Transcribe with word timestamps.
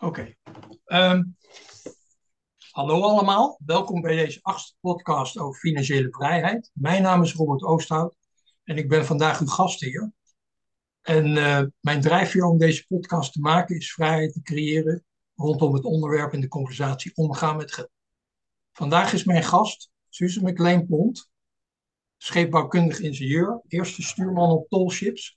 Oké. 0.00 0.34
Ehm, 0.84 1.24
hallo 2.70 3.02
allemaal, 3.02 3.58
welkom 3.64 4.00
bij 4.00 4.16
deze 4.16 4.38
achtste 4.42 4.74
podcast 4.80 5.38
over 5.38 5.60
financiële 5.60 6.10
vrijheid. 6.10 6.70
Mijn 6.74 7.02
naam 7.02 7.22
is 7.22 7.34
Robert 7.34 7.62
Oosthout 7.62 8.16
en 8.64 8.76
ik 8.76 8.88
ben 8.88 9.06
vandaag 9.06 9.40
uw 9.40 9.46
gastheer. 9.46 10.12
En 11.00 11.36
eh, 11.36 11.62
mijn 11.80 12.00
drijfveer 12.00 12.44
om 12.44 12.58
deze 12.58 12.86
podcast 12.86 13.32
te 13.32 13.40
maken 13.40 13.76
is 13.76 13.92
vrijheid 13.92 14.32
te 14.32 14.42
creëren 14.42 15.04
rondom 15.34 15.74
het 15.74 15.84
onderwerp 15.84 16.32
in 16.32 16.40
de 16.40 16.48
conversatie 16.48 17.12
omgaan 17.14 17.56
met 17.56 17.72
geld. 17.72 17.90
Vandaag 18.72 19.12
is 19.12 19.24
mijn 19.24 19.44
gast 19.44 19.90
Suze 20.08 20.42
McLean 20.42 20.86
Pont, 20.86 21.30
scheepbouwkundig 22.16 23.00
ingenieur, 23.00 23.62
eerste 23.68 24.02
stuurman 24.02 24.50
op 24.50 24.68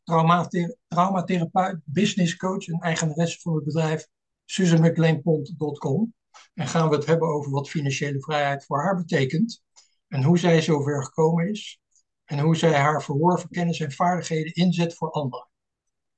traumate 0.03 0.77
traumatherapeut, 0.87 1.79
businesscoach 1.83 2.67
en 2.67 2.79
eigenaresse 2.79 3.39
van 3.39 3.55
het 3.55 3.63
bedrijf 3.63 4.07
SusanMcLeanPont.com. 4.45 6.13
En 6.53 6.67
gaan 6.67 6.89
we 6.89 6.95
het 6.95 7.05
hebben 7.05 7.27
over 7.27 7.51
wat 7.51 7.69
financiële 7.69 8.21
vrijheid 8.21 8.65
voor 8.65 8.81
haar 8.81 8.95
betekent 8.95 9.63
en 10.07 10.23
hoe 10.23 10.37
zij 10.37 10.61
zover 10.61 11.03
gekomen 11.03 11.49
is 11.49 11.79
en 12.25 12.39
hoe 12.39 12.55
zij 12.55 12.73
haar 12.73 13.03
verworven 13.03 13.49
kennis 13.49 13.79
en 13.79 13.91
vaardigheden 13.91 14.53
inzet 14.53 14.95
voor 14.95 15.11
anderen. 15.11 15.49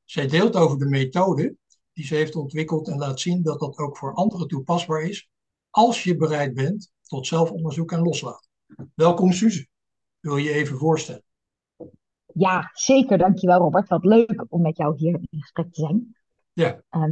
Zij 0.04 0.28
deelt 0.28 0.56
over 0.56 0.78
de 0.78 0.86
methode 0.86 1.56
die 1.94 2.06
ze 2.06 2.16
heeft 2.16 2.36
ontwikkeld 2.36 2.88
en 2.88 2.98
laat 2.98 3.20
zien 3.20 3.44
dat 3.44 3.60
dat 3.60 3.78
ook 3.78 3.98
voor 3.98 4.14
anderen 4.14 4.48
toepasbaar 4.48 5.02
is 5.02 5.30
als 5.70 6.04
je 6.04 6.18
bereid 6.18 6.54
bent 6.54 6.92
tot 7.02 7.28
zelfonderzoek 7.28 7.92
en 7.92 8.02
loslaten. 8.02 8.50
Welkom 8.96 9.32
Suze. 9.32 9.68
Wil 10.20 10.38
je 10.38 10.44
je 10.44 10.54
even 10.54 10.78
voorstellen? 10.78 11.24
Ja, 12.34 12.70
zeker. 12.74 13.18
Dankjewel 13.18 13.60
Robert. 13.60 13.88
Wat 13.88 14.04
leuk 14.04 14.46
om 14.50 14.62
met 14.62 14.78
jou 14.78 14.98
hier 14.98 15.14
in 15.14 15.42
gesprek 15.42 15.74
te 15.74 15.82
zijn. 15.82 16.16
Ja. 16.54 16.84
Ehm, 16.90 17.12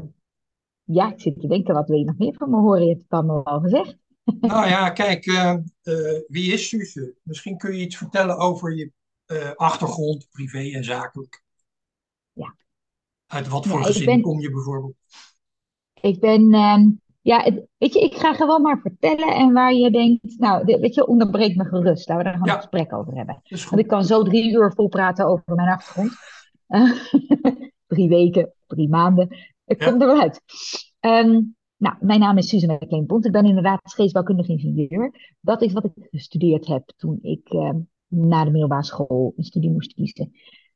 ja, 0.83 1.11
ik 1.11 1.21
zit 1.21 1.39
te 1.39 1.47
denken, 1.47 1.73
wat 1.73 1.87
wil 1.87 1.97
je 1.97 2.05
nog 2.05 2.17
meer 2.17 2.33
van 2.37 2.49
me 2.49 2.57
horen? 2.57 2.81
Je 2.83 2.89
hebt 2.89 3.01
het 3.01 3.11
allemaal 3.11 3.45
al 3.45 3.59
gezegd. 3.59 3.97
Nou 4.39 4.67
ja, 4.67 4.89
kijk, 4.89 5.25
uh, 5.25 5.55
uh, 5.83 6.19
wie 6.27 6.53
is 6.53 6.67
Suze? 6.67 7.15
Misschien 7.23 7.57
kun 7.57 7.73
je 7.75 7.81
iets 7.83 7.97
vertellen 7.97 8.37
over 8.37 8.75
je 8.75 8.91
uh, 9.27 9.51
achtergrond, 9.55 10.27
privé 10.31 10.71
en 10.77 10.83
zakelijk. 10.83 11.43
Ja. 12.33 12.55
Uit 13.27 13.47
wat 13.47 13.67
voor 13.67 13.79
Ja, 13.79 13.85
gezin 13.85 14.05
ben, 14.05 14.21
kom 14.21 14.39
je 14.39 14.51
bijvoorbeeld? 14.51 14.93
ik 16.01 16.19
ben, 16.19 16.53
ehm, 16.53 16.89
ja, 17.21 17.41
het- 17.43 17.67
weet 17.77 17.93
je, 17.93 17.99
ik 17.99 18.15
ga 18.15 18.33
gewoon 18.33 18.61
maar 18.61 18.79
vertellen 18.81 19.35
en 19.35 19.53
waar 19.53 19.73
je 19.73 19.91
denkt, 19.91 20.39
nou, 20.39 20.65
de- 20.65 20.79
weet 20.79 20.95
je, 20.95 21.07
onderbreek 21.07 21.55
me 21.55 21.65
gerust. 21.65 22.07
Laten 22.09 22.17
we 22.17 22.23
daar 22.23 22.33
gewoon 22.39 22.49
een 22.55 22.61
gesprek 22.61 22.93
over 22.93 23.15
hebben. 23.15 23.41
Want 23.49 23.81
ik 23.81 23.87
kan 23.87 24.05
zo 24.05 24.23
drie 24.23 24.51
uur 24.51 24.73
vol 24.75 24.87
praten 24.87 25.25
over 25.25 25.55
mijn 25.55 25.69
achtergrond. 25.69 26.11
Eh, 26.67 26.91
drie 27.87 28.09
weken, 28.09 28.53
drie 28.67 28.89
maanden. 28.89 29.37
Ik 29.71 29.81
Ja, 29.81 29.89
kom 29.89 30.01
er 30.01 30.07
wel 30.07 30.21
uit. 30.21 30.41
Ehm, 30.99 31.41
nou, 31.77 31.95
mijn 31.99 32.19
naam 32.19 32.37
is 32.37 32.47
Susan 32.47 32.75
McLean 32.75 33.05
Pont. 33.05 33.25
Ik 33.25 33.31
ben 33.31 33.45
inderdaad 33.45 33.79
scheepsbouwkundig 33.83 34.47
ingenieur. 34.47 35.35
Dat 35.39 35.61
is 35.61 35.73
wat 35.73 35.83
ik 35.83 36.07
gestudeerd 36.11 36.67
heb 36.67 36.91
toen 36.97 37.19
ik 37.21 37.49
ehm, 37.49 37.79
na 38.07 38.43
de 38.43 38.51
middelbare 38.51 38.83
school 38.83 39.33
een 39.37 39.43
studie 39.43 39.69
moest 39.69 39.93
kiezen. 39.93 40.31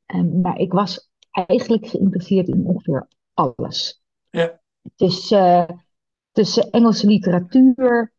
Ehm, 0.06 0.42
maar 0.42 0.58
ik 0.58 0.72
was 0.72 1.10
eigenlijk 1.32 1.88
geïnteresseerd 1.88 2.48
in 2.48 2.66
ongeveer 2.66 3.08
alles. 3.34 4.04
ja, 4.30 4.62
Tussen, 4.96 5.86
tussen 6.32 6.70
Engelse 6.70 7.08
literatuur, 7.08 8.14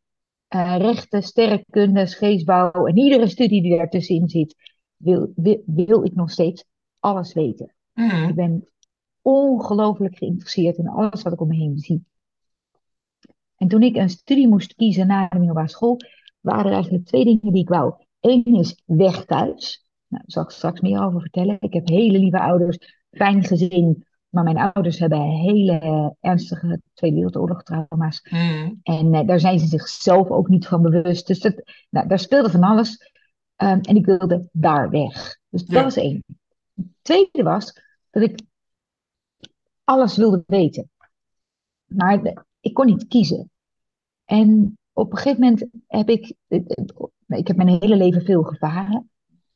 eh, 0.49 0.77
rechten, 0.79 1.23
sterrenkunde, 1.23 2.07
scheepsbouw 2.07 2.87
en 2.87 2.99
iedere 2.99 3.29
studie 3.29 3.63
die 3.63 3.77
daartussenin 3.77 4.29
zit, 4.29 4.55
wil, 4.97 5.33
wil, 5.35 5.63
wil 5.67 6.05
ik 6.05 6.15
nog 6.15 6.31
steeds 6.31 6.65
alles 6.99 7.33
weten. 7.33 7.75
Mhm. 7.95 8.29
Ik 8.29 8.35
ben 8.35 8.69
ongelooflijk 9.27 10.17
geïnteresseerd 10.17 10.77
in 10.77 10.89
alles 10.89 11.23
wat 11.23 11.33
ik 11.33 11.41
om 11.41 11.49
me 11.49 11.55
heen 11.55 11.79
zie. 11.79 12.05
En 13.57 13.69
toen 13.69 13.83
ik 13.83 13.97
een 13.97 14.09
studie 14.09 14.49
moest 14.49 14.75
kiezen 14.75 15.07
na 15.07 15.29
de 15.29 15.39
middelbare 15.39 15.69
school, 15.69 15.97
waren 16.41 16.67
er 16.67 16.73
eigenlijk 16.73 17.05
twee 17.05 17.25
dingen 17.25 17.53
die 17.53 17.63
ik 17.63 17.69
wou. 17.69 17.95
Eén 18.21 18.45
is 18.45 18.83
weg 18.85 19.25
thuis. 19.25 19.87
Nou, 20.07 20.23
daar 20.23 20.33
zal 20.33 20.43
ik 20.43 20.51
straks 20.51 20.81
meer 20.81 21.03
over 21.03 21.21
vertellen. 21.21 21.57
Ik 21.61 21.73
heb 21.73 21.89
hele 21.89 22.19
lieve 22.19 22.41
ouders, 22.41 22.79
fijn 23.11 23.45
gezin, 23.45 24.07
maar 24.29 24.45
mijn 24.45 24.73
ouders 24.73 24.99
hebben 24.99 25.21
hele 25.21 26.15
ernstige 26.21 26.81
Tweede 26.95 27.17
Wereldoorlog 27.17 27.63
trauma's. 27.63 28.29
Mhm. 28.31 28.73
En 28.83 29.15
eh, 29.15 29.27
daar 29.27 29.41
zijn 29.41 29.59
ze 29.59 29.67
zichzelf 29.67 30.31
ook 30.31 30.49
niet 30.49 30.67
van 30.67 30.83
bewust. 30.83 31.27
Dus 31.27 31.41
dat, 31.41 31.63
nou, 31.91 32.09
daar 32.09 32.19
speelde 32.19 32.51
van 32.51 32.63
alles. 32.63 33.13
Ehm, 33.57 33.79
en 33.81 33.97
ik 33.97 34.07
wilde 34.07 34.49
daar 34.53 34.91
weg. 34.91 35.39
Dus 35.49 35.65
dat 35.65 35.77
Ja, 35.77 35.83
was 35.83 35.97
één. 35.97 36.25
Het 36.75 36.87
tweede 37.03 37.43
was 37.43 37.81
dat 38.11 38.23
ik 38.23 38.41
alles 39.87 40.17
wilde 40.17 40.45
weten. 40.47 40.91
Maar 41.85 42.23
de- 42.23 42.45
ik 42.61 42.75
kon 42.75 42.87
niet 42.87 43.07
kiezen. 43.07 43.51
En 44.25 44.79
op 44.93 45.11
een 45.11 45.17
gegeven 45.19 45.41
moment 45.41 45.67
heb 45.87 46.09
ik, 46.09 46.35
ik 47.27 47.47
heb 47.47 47.57
mijn 47.57 47.69
hele 47.81 47.97
leven 47.97 48.23
veel 48.23 48.43
gevaren. 48.43 49.11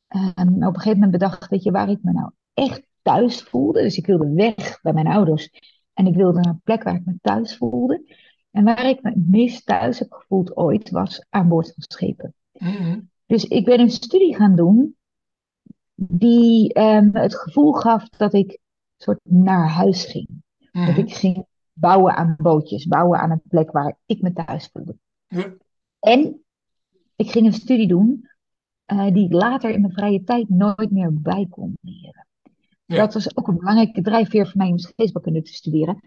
En 0.07 0.47
op 0.47 0.61
een 0.61 0.75
gegeven 0.75 0.93
moment 0.93 1.11
bedacht, 1.11 1.47
weet 1.49 1.63
je, 1.63 1.71
waar 1.71 1.89
ik 1.89 1.99
me 2.03 2.11
nou 2.11 2.31
echt 2.53 2.83
thuis 3.01 3.43
voelde. 3.43 3.81
Dus 3.81 3.97
ik 3.97 4.05
wilde 4.05 4.33
weg 4.33 4.81
bij 4.81 4.93
mijn 4.93 5.07
ouders. 5.07 5.49
En 5.93 6.07
ik 6.07 6.15
wilde 6.15 6.39
naar 6.39 6.53
een 6.53 6.61
plek 6.63 6.83
waar 6.83 6.95
ik 6.95 7.05
me 7.05 7.15
thuis 7.21 7.57
voelde. 7.57 8.15
En 8.51 8.63
waar 8.63 8.89
ik 8.89 9.01
me 9.01 9.09
het 9.09 9.27
meest 9.27 9.65
thuis 9.65 9.99
heb 9.99 10.11
gevoeld 10.11 10.55
ooit, 10.55 10.89
was 10.89 11.25
aan 11.29 11.47
boord 11.47 11.73
van 11.73 11.83
schepen. 11.87 12.33
Mhm. 12.51 12.99
Dus 13.25 13.43
ik 13.45 13.65
ben 13.65 13.79
een 13.79 13.91
studie 13.91 14.35
gaan 14.35 14.55
doen 14.55 14.95
die 15.95 16.73
ehm, 16.73 17.09
het 17.13 17.35
gevoel 17.35 17.71
gaf 17.73 18.09
dat 18.09 18.33
ik 18.33 18.59
soort 19.01 19.19
naar 19.23 19.69
huis 19.69 20.05
ging. 20.05 20.27
Dat 20.71 20.87
Mhm. 20.87 20.99
ik 20.99 21.13
ging 21.13 21.45
bouwen 21.73 22.15
aan 22.15 22.35
bootjes, 22.37 22.85
bouwen 22.87 23.19
aan 23.19 23.31
een 23.31 23.41
plek 23.47 23.71
waar 23.71 23.97
ik 24.05 24.21
me 24.21 24.33
thuis 24.33 24.69
voelde. 24.73 24.95
Ja, 25.27 25.53
En 25.99 26.43
ik 27.15 27.31
ging 27.31 27.45
een 27.45 27.53
studie 27.53 27.87
doen 27.87 28.29
eh, 28.85 29.13
die 29.13 29.25
ik 29.25 29.33
later 29.33 29.69
in 29.69 29.81
mijn 29.81 29.93
vrije 29.93 30.23
tijd 30.23 30.49
nooit 30.49 30.91
meer 30.91 31.21
bij 31.21 31.47
kon 31.49 31.77
leren. 31.81 32.27
Dat 32.85 33.13
was 33.13 33.37
ook 33.37 33.47
een 33.47 33.57
belangrijke 33.57 34.01
drijfveer 34.01 34.45
voor 34.47 34.57
mij 34.57 34.69
om 34.69 34.77
scheepsbouwkunde 34.77 35.41
te 35.41 35.53
studeren. 35.53 35.99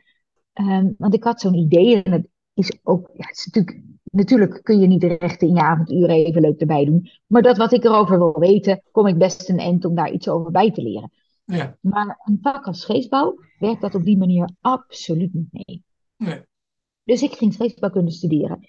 Ehm, 0.53 0.93
want 0.99 1.15
ik 1.15 1.25
had 1.25 1.41
zo'n 1.41 1.55
idee 1.55 2.03
en 2.03 2.13
het 2.13 2.29
is 2.55 2.79
ook, 2.83 3.11
ja, 3.15 3.27
het 3.27 3.37
is 3.37 3.45
natuurlijk, 3.47 3.83
natuurlijk 4.05 4.63
kun 4.63 4.81
je 4.81 4.87
niet 4.87 5.01
de 5.01 5.17
rechten 5.19 5.49
in 5.49 5.55
je 5.55 5.61
avonduren 5.61 6.15
even 6.15 6.41
leuk 6.41 6.61
erbij 6.61 6.85
doen. 6.85 7.09
Maar 7.27 7.43
dat 7.43 7.57
wat 7.57 7.73
ik 7.73 7.85
erover 7.85 8.19
wil 8.19 8.39
weten, 8.39 8.83
kom 8.91 9.07
ik 9.07 9.19
best 9.19 9.49
een 9.49 9.59
eind 9.59 9.85
om 9.85 9.95
daar 9.95 10.11
iets 10.13 10.29
over 10.29 10.51
bij 10.51 10.71
te 10.73 10.83
leren. 10.83 11.13
Ja, 11.45 11.77
Maar 11.81 12.21
een 12.25 12.39
vak 12.43 12.67
als 12.67 12.81
scheepsbouw 12.81 13.35
werkt 13.59 13.81
dat 13.81 13.95
op 13.95 14.05
die 14.05 14.19
manier 14.19 14.51
absoluut 14.61 15.35
niet 15.35 15.49
mee. 15.53 15.85
nee. 16.17 16.43
Dus 17.05 17.23
ik 17.23 17.33
ging 17.33 17.53
scheepsbouwkunde 17.53 18.11
studeren. 18.11 18.69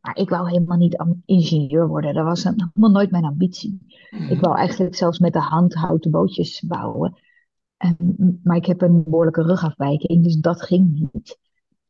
Maar 0.00 0.16
ik 0.16 0.28
wou 0.28 0.48
helemaal 0.48 0.76
niet 0.78 1.04
ingenieur 1.24 1.88
worden. 1.88 2.14
Dat 2.14 2.24
was 2.24 2.44
helemaal 2.44 2.90
nooit 2.90 3.10
mijn 3.10 3.24
ambitie. 3.24 3.78
Ik 4.10 4.18
Mhm. 4.20 4.40
wou 4.40 4.56
eigenlijk 4.56 4.94
zelfs 4.94 5.18
met 5.18 5.32
de 5.32 5.40
hand 5.40 5.74
houten 5.74 6.10
bootjes 6.10 6.60
bouwen. 6.66 7.20
En, 7.76 7.96
maar 8.42 8.56
ik 8.56 8.66
heb 8.66 8.80
een 8.82 9.02
behoorlijke 9.04 9.42
rugafwijking, 9.42 10.22
dus 10.24 10.36
dat 10.36 10.62
ging 10.62 11.10
niet. 11.12 11.38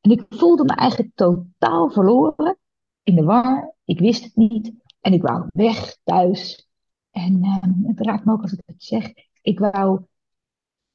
En 0.00 0.10
ik 0.10 0.24
voelde 0.28 0.64
me 0.64 0.74
eigenlijk 0.74 1.12
totaal 1.14 1.90
verloren, 1.90 2.58
in 3.02 3.14
de 3.14 3.22
war. 3.22 3.74
Ik 3.84 3.98
wist 3.98 4.24
het 4.24 4.36
niet. 4.36 4.72
En 5.00 5.12
ik 5.12 5.22
wou 5.22 5.46
weg, 5.52 5.96
thuis. 6.04 6.68
En 7.10 7.42
ehm, 7.42 7.70
het 7.84 8.00
raakt 8.06 8.24
me 8.24 8.32
ook 8.32 8.42
als 8.42 8.52
ik 8.52 8.62
het 8.66 8.82
zeg. 8.82 9.12
Ik 9.42 9.58
wou 9.58 10.00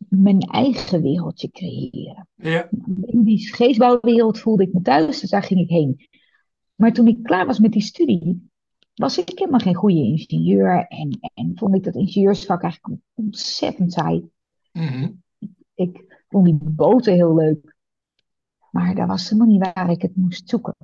mijn 0.10 0.40
eigen 0.40 1.02
wereldje 1.02 1.52
creëren. 1.52 2.28
Ja, 2.36 2.70
In 3.02 3.24
die 3.24 3.40
scheepsbouwwereld 3.40 4.40
voelde 4.40 4.64
ik 4.64 4.74
me 4.74 4.82
thuis, 4.82 5.20
dus 5.20 5.30
daar 5.30 5.44
ging 5.44 5.60
ik 5.60 5.70
heen. 5.70 6.08
Maar 6.76 6.94
toen 6.94 7.08
ik 7.08 7.24
klaar 7.24 7.46
was 7.46 7.60
met 7.60 7.72
die 7.72 7.82
studie, 7.82 8.50
was 8.94 9.18
ik 9.18 9.32
helemaal 9.40 9.60
geen 9.60 9.76
goede 9.76 10.04
ingenieur. 10.04 10.86
En, 10.88 11.20
en 11.34 11.52
vond 11.56 11.76
ik 11.76 11.84
dat 11.84 11.96
ingenieursvak 11.96 12.62
eigenlijk 12.62 13.02
ontzettend 13.14 13.94
saai. 13.94 14.30
Mhm. 14.72 15.12
Ik 15.76 16.24
vond 16.30 16.46
die 16.46 16.58
boten 16.62 17.14
heel 17.14 17.36
leuk, 17.36 17.76
maar 18.72 18.96
dat 18.96 19.08
was 19.08 19.30
helemaal 19.30 19.52
niet 19.52 19.74
waar 19.74 19.90
ik 19.90 20.02
het 20.02 20.16
moest 20.16 20.50
zoeken. 20.50 20.76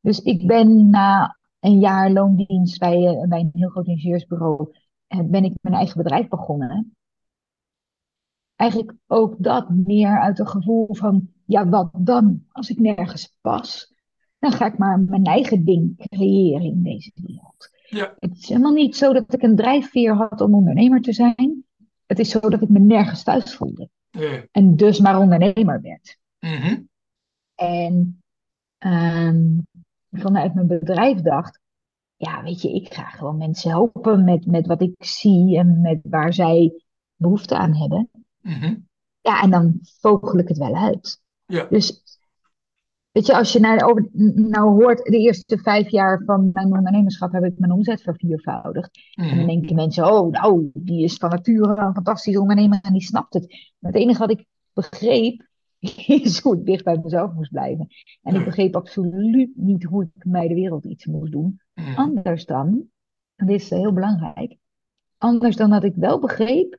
Dus 0.00 0.20
ik 0.22 0.46
ben 0.46 0.90
na 0.90 1.38
een 1.60 1.78
jaar 1.78 2.10
loondienst 2.10 2.78
bij, 2.78 3.06
eh, 3.06 3.28
bij 3.28 3.40
een 3.40 3.50
heel 3.52 3.68
groot 3.68 3.86
ingenieursbureau, 3.86 4.72
eh, 5.06 5.20
ben 5.24 5.44
ik 5.44 5.52
mijn 5.60 5.74
eigen 5.74 6.02
bedrijf 6.02 6.28
begonnen. 6.28 6.96
Eigenlijk 8.62 8.92
ook 9.06 9.34
dat 9.38 9.68
meer 9.68 10.20
uit 10.20 10.38
een 10.38 10.48
gevoel 10.48 10.94
van, 10.94 11.28
ja, 11.46 11.68
wat 11.68 11.90
dan 11.98 12.44
als 12.48 12.70
ik 12.70 12.78
nergens 12.78 13.36
pas? 13.40 13.94
Dan 14.38 14.52
ga 14.52 14.66
ik 14.66 14.78
maar 14.78 15.00
mijn 15.00 15.24
eigen 15.24 15.64
ding 15.64 16.06
creëren 16.08 16.62
in 16.62 16.82
deze 16.82 17.12
wereld. 17.14 17.70
ja, 17.88 18.14
Het 18.18 18.36
is 18.38 18.48
helemaal 18.48 18.72
niet 18.72 18.96
zo 18.96 19.12
dat 19.12 19.34
ik 19.34 19.42
een 19.42 19.56
drijfveer 19.56 20.14
had 20.14 20.40
om 20.40 20.54
ondernemer 20.54 21.00
te 21.00 21.12
zijn. 21.12 21.64
Het 22.06 22.18
is 22.18 22.30
zo 22.30 22.40
dat 22.40 22.62
ik 22.62 22.68
me 22.68 22.78
nergens 22.78 23.22
thuis 23.22 23.54
voelde. 23.54 23.88
ja. 24.10 24.46
En 24.50 24.76
dus 24.76 25.00
maar 25.00 25.18
ondernemer 25.18 25.80
werd. 25.80 26.18
Mhm. 26.38 26.80
En 27.54 28.22
ehm, 28.78 29.58
vanuit 30.10 30.54
mijn 30.54 30.66
bedrijf 30.66 31.20
dacht, 31.20 31.60
ja, 32.16 32.42
weet 32.42 32.62
je, 32.62 32.74
ik 32.74 32.94
ga 32.94 33.04
gewoon 33.04 33.36
mensen 33.36 33.70
helpen 33.70 34.24
met, 34.24 34.46
met 34.46 34.66
wat 34.66 34.82
ik 34.82 34.94
zie 34.98 35.58
en 35.58 35.80
met 35.80 36.00
waar 36.02 36.32
zij 36.32 36.82
behoefte 37.16 37.56
aan 37.56 37.76
hebben. 37.76 38.10
Mhm. 38.42 38.74
Ja, 39.20 39.42
en 39.42 39.50
dan 39.50 39.78
vogel 40.00 40.38
ik 40.38 40.48
het 40.48 40.58
wel 40.58 40.74
uit. 40.76 41.20
Ja, 41.46 41.66
Dus 41.70 42.02
Weet 43.12 43.26
je, 43.26 43.36
als 43.36 43.52
je 43.52 43.60
nou, 43.60 43.80
over, 43.82 44.08
nou 44.34 44.82
hoort, 44.82 45.04
de 45.04 45.18
eerste 45.18 45.58
vijf 45.58 45.88
jaar 45.88 46.22
van 46.24 46.50
mijn 46.52 46.66
ondernemerschap 46.76 47.32
heb 47.32 47.44
ik 47.44 47.58
mijn 47.58 47.72
omzet 47.72 48.02
verviervoudigd. 48.02 48.90
En 49.14 49.28
dan 49.28 49.36
Mhm. 49.36 49.46
denken 49.46 49.74
mensen, 49.74 50.12
oh, 50.12 50.30
nou, 50.30 50.70
die 50.74 51.04
is 51.04 51.16
van 51.16 51.30
nature 51.30 51.76
een 51.80 51.94
fantastische 51.94 52.40
ondernemer 52.40 52.78
en 52.82 52.92
die 52.92 53.02
snapt 53.02 53.34
het. 53.34 53.74
Maar 53.78 53.92
het 53.92 54.00
enige 54.00 54.18
wat 54.18 54.30
ik 54.30 54.44
begreep, 54.72 55.46
is 56.06 56.40
hoe 56.40 56.56
ik 56.58 56.66
dicht 56.66 56.84
bij 56.84 57.00
mezelf 57.02 57.32
moest 57.32 57.50
blijven. 57.50 57.86
En 58.22 58.34
ik 58.34 58.44
begreep 58.44 58.76
absoluut 58.76 59.50
niet 59.56 59.84
hoe 59.84 60.10
ik 60.14 60.24
mij 60.24 60.48
de 60.48 60.54
wereld 60.54 60.84
iets 60.84 61.06
moest 61.06 61.32
doen. 61.32 61.60
Mhm. 61.74 61.94
Anders 61.94 62.44
dan, 62.44 62.84
en 63.36 63.46
dit 63.46 63.60
is 63.60 63.70
heel 63.70 63.92
belangrijk, 63.92 64.56
anders 65.18 65.56
dan 65.56 65.70
dat 65.70 65.84
ik 65.84 65.94
wel 65.94 66.18
begreep 66.20 66.78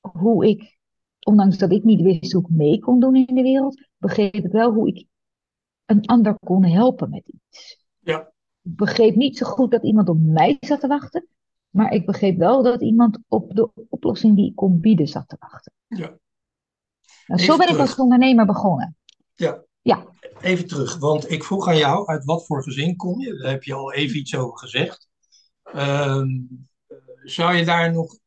hoe 0.00 0.48
ik, 0.48 0.78
ondanks 1.20 1.58
dat 1.58 1.72
ik 1.72 1.84
niet 1.84 2.00
wist 2.00 2.32
hoe 2.32 2.42
ik 2.42 2.48
mee 2.48 2.78
kon 2.78 3.00
doen 3.00 3.16
in 3.16 3.34
de 3.34 3.42
wereld, 3.42 3.88
begreep 3.96 4.34
ik 4.34 4.52
wel 4.52 4.72
hoe 4.72 4.88
ik 4.88 5.06
een 5.84 6.06
ander 6.06 6.38
kon 6.38 6.64
helpen 6.64 7.10
met 7.10 7.28
iets. 7.28 7.84
Ja. 7.98 8.32
Ik 8.62 8.76
begreep 8.76 9.14
niet 9.14 9.36
zo 9.36 9.46
goed 9.46 9.70
dat 9.70 9.84
iemand 9.84 10.08
op 10.08 10.18
mij 10.20 10.56
zat 10.60 10.80
te 10.80 10.86
wachten, 10.86 11.28
maar 11.70 11.92
ik 11.92 12.06
begreep 12.06 12.38
wel 12.38 12.62
dat 12.62 12.82
iemand 12.82 13.18
op 13.28 13.54
de 13.54 13.70
oplossing 13.88 14.36
die 14.36 14.46
ik 14.50 14.56
kon 14.56 14.80
bieden 14.80 15.06
zat 15.06 15.28
te 15.28 15.36
wachten. 15.38 15.72
Ja. 15.86 16.18
Nou, 17.26 17.40
zo 17.40 17.56
ben 17.56 17.68
ik 17.68 17.78
als 17.78 17.96
ondernemer 17.96 18.46
begonnen. 18.46 18.96
Ja. 19.34 19.64
Ja. 19.82 20.06
Even 20.40 20.66
terug, 20.66 20.98
want 20.98 21.30
ik 21.30 21.44
vroeg 21.44 21.68
aan 21.68 21.76
jou 21.76 22.06
uit 22.06 22.24
wat 22.24 22.46
voor 22.46 22.62
gezin 22.62 22.96
kom 22.96 23.20
je? 23.20 23.34
Daar 23.34 23.50
heb 23.50 23.62
je 23.62 23.74
al 23.74 23.92
even 23.92 24.18
iets 24.18 24.36
over 24.36 24.58
gezegd. 24.58 25.08
Ehm, 25.62 26.28
eh, 26.86 26.96
zou 27.22 27.54
je 27.54 27.64
daar 27.64 27.92
nog 27.92 28.18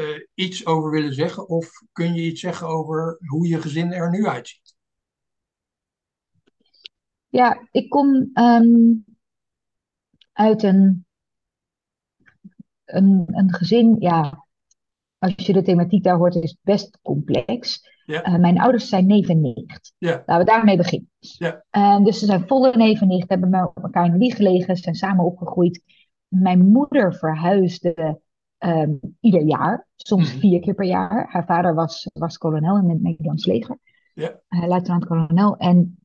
eh, 0.00 0.26
iets 0.34 0.66
over 0.66 0.90
willen 0.90 1.14
zeggen? 1.14 1.48
Of 1.48 1.70
kun 1.92 2.14
je 2.14 2.22
iets 2.22 2.40
zeggen 2.40 2.66
over 2.66 3.18
hoe 3.26 3.48
je 3.48 3.60
gezin 3.60 3.92
er 3.92 4.10
nu 4.10 4.26
uitziet? 4.26 4.74
Ja, 7.28 7.68
ik 7.70 7.88
kom 7.88 8.30
ehm, 8.32 8.94
uit 10.32 10.62
een, 10.62 11.06
een, 12.84 13.24
een 13.26 13.54
gezin, 13.54 13.96
ja, 13.98 14.46
als 15.18 15.34
je 15.36 15.52
de 15.52 15.62
thematiek 15.62 16.04
daar 16.04 16.16
hoort, 16.16 16.34
is 16.34 16.50
het 16.50 16.58
best 16.62 16.98
complex. 17.02 17.88
Ja. 18.04 18.22
Eh, 18.22 18.34
mijn 18.34 18.60
ouders 18.60 18.88
zijn 18.88 19.06
neef 19.06 19.28
en 19.28 19.40
nicht. 19.40 19.94
Ja. 19.98 20.22
Laten 20.26 20.38
we 20.38 20.44
daarmee 20.44 20.76
beginnen. 20.76 21.10
Ja. 21.18 21.64
En 21.70 22.04
dus 22.04 22.18
ze 22.18 22.26
zijn 22.26 22.46
volle 22.46 22.76
neef 22.76 23.00
en 23.00 23.08
nicht, 23.08 23.28
hebben 23.28 23.50
met 23.50 23.70
elkaar 23.74 24.04
in 24.04 24.12
de 24.12 24.18
wieg 24.18 24.36
gelegen, 24.36 24.76
zijn 24.76 24.94
samen 24.94 25.24
opgegroeid. 25.24 25.82
Mijn 26.28 26.66
moeder 26.66 27.14
verhuisde 27.14 28.20
ehm, 28.60 28.90
ieder 29.20 29.42
jaar, 29.42 29.86
soms 29.96 30.30
Mhm. 30.30 30.38
vier 30.40 30.60
keer 30.60 30.74
per 30.74 30.86
jaar. 30.86 31.26
Haar 31.30 31.44
vader 31.46 31.74
was, 31.74 32.10
was 32.12 32.38
kolonel 32.38 32.76
in 32.78 32.88
het 32.88 33.02
Nederlands 33.02 33.46
leger, 33.46 33.78
Ja. 34.14 34.40
eh, 34.48 34.66
luitenant-kolonel. 34.66 35.56
En 35.56 35.98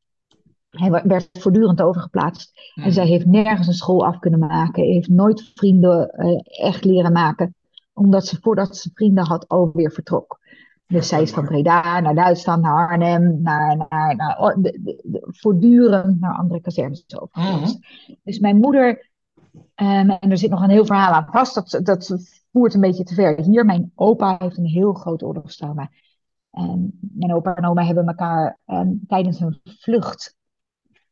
hij 0.69 0.92
werd 1.04 1.30
voortdurend 1.40 1.81
overgeplaatst. 1.81 2.52
En 2.75 2.81
Mhm. 2.81 2.92
zij 2.92 3.06
heeft 3.06 3.25
nergens 3.25 3.68
een 3.68 3.74
school 3.74 4.06
af 4.06 4.19
kunnen 4.19 4.40
maken. 4.40 4.84
Heeft 4.84 5.10
nooit 5.10 5.52
vrienden 5.56 6.10
eh, 6.10 6.66
echt 6.68 6.84
leren 6.86 7.12
maken. 7.12 7.56
Omdat 7.94 8.25
ze 8.25 8.38
voordat 8.42 8.78
ze 8.78 8.90
vrienden 8.94 9.25
had 9.25 9.48
alweer 9.48 9.92
vertrok. 9.92 10.40
Dus 10.88 11.07
zij 11.07 11.22
is 11.22 11.31
van 11.31 11.46
Breda 11.46 12.00
naar 12.00 12.16
Duitsland, 12.16 12.62
naar 12.62 12.88
Arnhem, 12.90 13.42
naar, 13.42 13.78
naar, 13.90 14.16
naar, 14.16 14.38
oh, 14.40 14.56
de- 14.57 14.80
de- 14.84 15.02
de- 15.04 15.28
voortdurend 15.28 16.19
naar 16.19 16.36
andere 16.38 16.62
kazernes 16.62 17.04
overgeplaatst. 17.19 17.80
Dus 18.24 18.40
mijn 18.40 18.57
moeder, 18.57 19.10
ehm, 19.75 20.10
en 20.10 20.31
er 20.31 20.38
zit 20.38 20.50
nog 20.50 20.62
een 20.62 20.69
heel 20.69 20.86
verhaal 20.86 21.13
aan 21.13 21.28
vast, 21.31 21.56
dat, 21.56 21.86
dat 21.86 22.18
voert 22.56 22.74
een 22.74 22.81
beetje 22.81 23.04
te 23.04 23.13
ver 23.13 23.42
hier. 23.42 23.66
Mijn 23.66 23.92
opa 23.96 24.36
heeft 24.40 24.57
een 24.57 24.66
heel 24.66 24.94
groot 24.94 25.24
oorlogstrauma. 25.24 25.90
En 26.52 27.00
mijn 27.02 27.34
opa 27.34 27.56
en 27.56 27.66
oma 27.66 27.86
hebben 27.86 28.07
elkaar 28.07 28.60
ehm, 28.66 28.92
tijdens 29.07 29.40
een 29.40 29.60
vlucht 29.63 30.36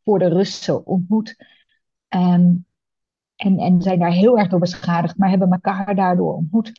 voor 0.03 0.19
de 0.19 0.27
Russen 0.27 0.85
ontmoet. 0.85 1.35
Ehm, 2.07 2.55
en, 3.35 3.57
en 3.59 3.81
zijn 3.81 3.99
daar 3.99 4.11
heel 4.11 4.37
erg 4.37 4.47
door 4.47 4.59
beschadigd, 4.59 5.17
maar 5.17 5.29
hebben 5.29 5.51
elkaar 5.51 5.95
daardoor 5.95 6.33
ontmoet. 6.33 6.71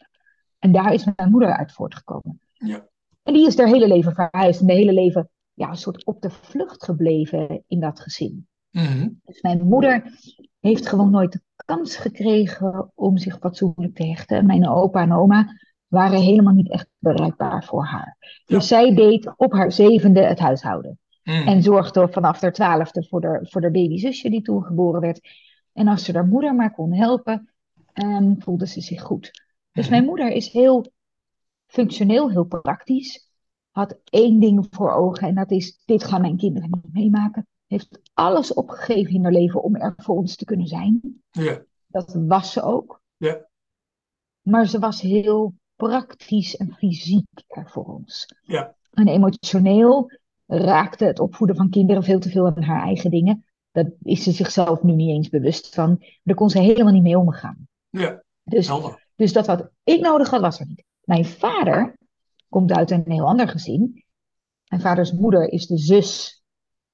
En 0.59 0.73
daar 0.73 0.93
is 0.93 1.05
mijn 1.17 1.31
moeder 1.31 1.57
uit 1.57 1.73
voortgekomen. 1.73 2.41
Ja. 2.53 2.89
En 3.23 3.33
die 3.33 3.47
is 3.47 3.59
haar 3.59 3.67
hele 3.67 3.89
leven 3.89 4.15
verhuisd 4.15 4.61
en 4.61 4.67
de 4.67 4.73
hele 4.73 4.93
leven 4.93 5.31
ja, 5.55 5.69
een 5.69 5.77
soort 5.77 6.05
op 6.05 6.21
de 6.21 6.31
vlucht 6.31 6.85
gebleven 6.85 7.65
in 7.67 7.81
dat 7.81 8.01
gezin. 8.01 8.47
Mhm. 8.71 9.09
Dus 9.25 9.41
mijn 9.41 9.67
moeder 9.67 10.19
heeft 10.61 10.89
gewoon 10.89 11.11
nooit 11.11 11.33
de 11.33 11.41
kans 11.65 11.97
gekregen 11.97 12.91
om 12.95 13.19
zich 13.19 13.39
fatsoenlijk 13.39 13.95
te 13.95 14.07
hechten. 14.07 14.47
Mijn 14.47 14.69
opa 14.69 15.01
en 15.03 15.13
oma 15.13 15.47
waren 15.87 16.21
helemaal 16.21 16.55
niet 16.55 16.71
echt 16.71 16.89
bereikbaar 16.99 17.65
voor 17.65 17.85
haar. 17.85 18.17
Ja. 18.45 18.57
Dus 18.57 18.69
zij 18.69 18.95
deed 18.95 19.33
op 19.37 19.53
haar 19.53 19.73
zevende 19.73 20.21
het 20.21 20.39
huishouden. 20.39 20.99
Mhm. 21.23 21.49
En 21.49 21.63
zorgde 21.63 22.09
vanaf 22.09 22.41
haar 22.41 22.53
twaalfde 22.53 23.05
voor 23.09 23.25
haar, 23.25 23.47
voor 23.51 23.63
haar 23.63 23.71
babyzusje 23.71 24.31
die 24.31 24.43
toen 24.43 24.65
geboren 24.65 25.01
werd. 25.01 25.21
En 25.73 25.89
als 25.89 26.05
ze 26.05 26.13
haar 26.13 26.27
moeder 26.27 26.55
maar 26.55 26.73
kon 26.75 26.93
helpen, 26.93 27.51
ehm, 27.93 28.35
voelde 28.39 28.67
ze 28.67 28.81
zich 28.81 29.03
goed. 29.03 29.31
Dus 29.73 29.85
Mhm. 29.85 29.95
mijn 29.95 30.05
moeder 30.05 30.31
is 30.31 30.53
heel 30.53 30.93
functioneel, 31.67 32.31
heel 32.31 32.45
praktisch. 32.45 33.29
Had 33.71 33.97
één 34.05 34.41
ding 34.41 34.67
voor 34.71 34.93
ogen 34.93 35.29
en 35.29 35.35
dat 35.35 35.51
is, 35.51 35.83
dit 35.85 36.05
gaan 36.05 36.21
mijn 36.21 36.37
kinderen 36.37 36.71
niet 36.71 36.93
meemaken. 36.93 37.47
Heeft 37.75 38.00
alles 38.12 38.53
opgegeven 38.53 39.15
in 39.15 39.23
haar 39.23 39.32
leven 39.32 39.62
om 39.62 39.76
er 39.76 39.94
voor 39.97 40.17
ons 40.17 40.37
te 40.37 40.44
kunnen 40.44 40.67
zijn. 40.67 41.23
Ja. 41.31 41.62
Dat 41.87 42.15
was 42.26 42.53
ze 42.53 42.62
ook. 42.62 43.03
Ja. 43.17 43.49
Maar 44.41 44.67
ze 44.67 44.79
was 44.79 45.00
heel 45.00 45.55
praktisch 45.76 46.56
en 46.56 46.75
fysiek 46.75 47.26
er 47.47 47.71
voor 47.71 47.85
ons. 47.85 48.35
Ja. 48.43 48.75
En 48.91 49.09
emotioneel 49.09 50.11
raakte 50.47 51.05
het 51.05 51.19
opvoeden 51.19 51.56
van 51.56 51.71
kinderen 51.71 52.03
veel 52.03 52.19
te 52.19 52.31
veel 52.31 52.47
aan 52.47 52.62
haar 52.62 52.82
eigen 52.82 53.11
dingen. 53.11 53.44
Dat 53.73 53.87
is 54.03 54.23
ze 54.23 54.32
zichzelf 54.32 54.82
nu 54.82 54.93
niet 54.93 55.11
eens 55.11 55.29
bewust 55.29 55.75
van. 55.75 56.05
Daar 56.23 56.37
kon 56.37 56.50
ze 56.50 56.59
helemaal 56.59 56.93
niet 56.93 57.03
mee 57.03 57.19
omgaan. 57.19 57.69
Ja. 57.91 58.23
Dus, 58.43 58.67
Helder. 58.67 59.06
dus 59.17 59.32
dat 59.32 59.47
wat 59.47 59.70
ik 59.85 60.00
nodig 60.00 60.31
had, 60.31 60.41
was 60.41 60.61
er 60.61 60.67
niet. 60.67 60.85
Mijn 61.00 61.25
vader 61.25 61.97
komt 62.49 62.73
uit 62.73 62.91
een 62.91 63.05
heel 63.06 63.27
ander 63.27 63.49
gezin. 63.49 64.05
Mijn 64.69 64.82
vaders 64.82 65.12
moeder 65.12 65.53
is 65.53 65.67
de 65.67 65.79
zus 65.79 66.43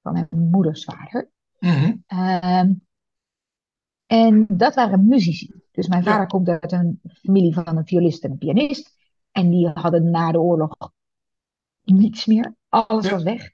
van 0.03 0.13
mijn 0.13 0.29
moeders 0.31 0.85
vader. 0.85 1.31
Mhm. 1.59 1.97
Ehm, 2.07 2.73
en 4.07 4.47
dat 4.49 4.75
waren 4.75 5.09
muzici. 5.09 5.53
Dus 5.73 5.89
mijn 5.89 6.05
Ja. 6.05 6.11
vader 6.11 6.27
komt 6.27 6.49
uit 6.49 6.73
een 6.73 7.01
familie 7.23 7.55
van 7.55 7.77
een 7.77 7.87
violist 7.87 8.25
en 8.25 8.31
een 8.31 8.39
pianist. 8.39 8.99
En 9.33 9.51
die 9.51 9.69
hadden 9.69 10.11
na 10.11 10.33
de 10.33 10.41
oorlog 10.41 10.77
niets 11.85 12.27
meer. 12.27 12.55
Alles 12.69 13.05
Ja. 13.07 13.11
was 13.11 13.23
weg. 13.23 13.51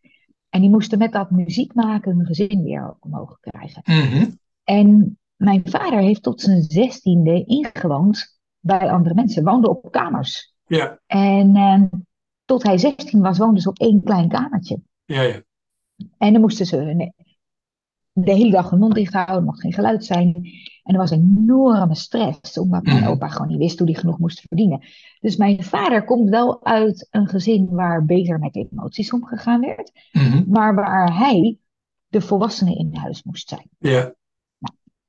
En 0.49 0.61
die 0.61 0.71
moesten 0.71 0.99
met 0.99 1.13
dat 1.13 1.31
muziek 1.31 1.75
maken 1.75 2.17
hun 2.17 2.27
gezin 2.27 2.63
weer 2.63 2.97
omhoog 3.01 3.39
krijgen. 3.41 3.83
Mhm. 3.85 4.31
En 4.65 5.19
mijn 5.37 5.63
vader 5.65 5.99
heeft 5.99 6.23
tot 6.23 6.41
zijn 6.41 6.63
zestiende 6.63 7.45
ingewoond 7.45 8.39
bij 8.61 8.91
andere 8.91 9.15
mensen. 9.15 9.45
Woonde 9.45 9.69
op 9.69 9.91
kamers. 9.91 10.55
Ja. 10.67 11.01
En 11.07 11.57
ehm, 11.57 11.87
tot 12.45 12.63
hij 12.63 12.79
16 12.79 13.21
was, 13.21 13.39
woonde 13.39 13.61
ze 13.61 13.69
op 13.69 13.79
één 13.79 14.03
klein 14.03 14.29
kamertje. 14.29 14.81
Ja. 15.05 15.23
Ja. 15.23 15.43
En 16.19 16.33
dan 16.33 16.41
moesten 16.41 16.67
ze 16.67 16.77
hun- 16.77 17.13
de 18.13 18.33
hele 18.33 18.51
dag 18.51 18.71
hun 18.71 18.79
mond 18.79 18.95
dicht 18.95 19.13
houden, 19.13 19.37
er 19.37 19.43
mocht 19.43 19.61
geen 19.61 19.73
geluid 19.73 20.05
zijn. 20.05 20.35
En 20.83 20.95
er 20.95 20.99
was 21.01 21.11
enorme 21.11 21.95
stress, 21.95 22.59
omdat 22.59 22.83
mijn 22.83 22.97
Mhm. 23.01 23.09
opa 23.09 23.29
gewoon 23.29 23.49
niet 23.49 23.59
wist 23.59 23.79
hoe 23.79 23.91
hij 23.91 24.01
genoeg 24.01 24.19
moest 24.19 24.41
verdienen. 24.41 24.83
Dus 25.21 25.37
mijn 25.37 25.63
vader 25.63 26.05
komt 26.05 26.29
wel 26.29 26.65
uit 26.65 27.09
een 27.11 27.27
gezin 27.29 27.69
waar 27.71 28.05
beter 28.05 28.39
met 28.39 28.57
emoties 28.57 29.13
omgegaan 29.13 29.61
werd, 29.61 29.93
Mhm. 30.13 30.51
maar 30.51 30.75
waar 30.75 31.19
hij 31.19 31.59
de 32.09 32.21
volwassene 32.21 32.75
in 32.75 32.95
huis 32.97 33.23
moest 33.23 33.49
zijn. 33.49 33.69
Ja. 33.79 34.15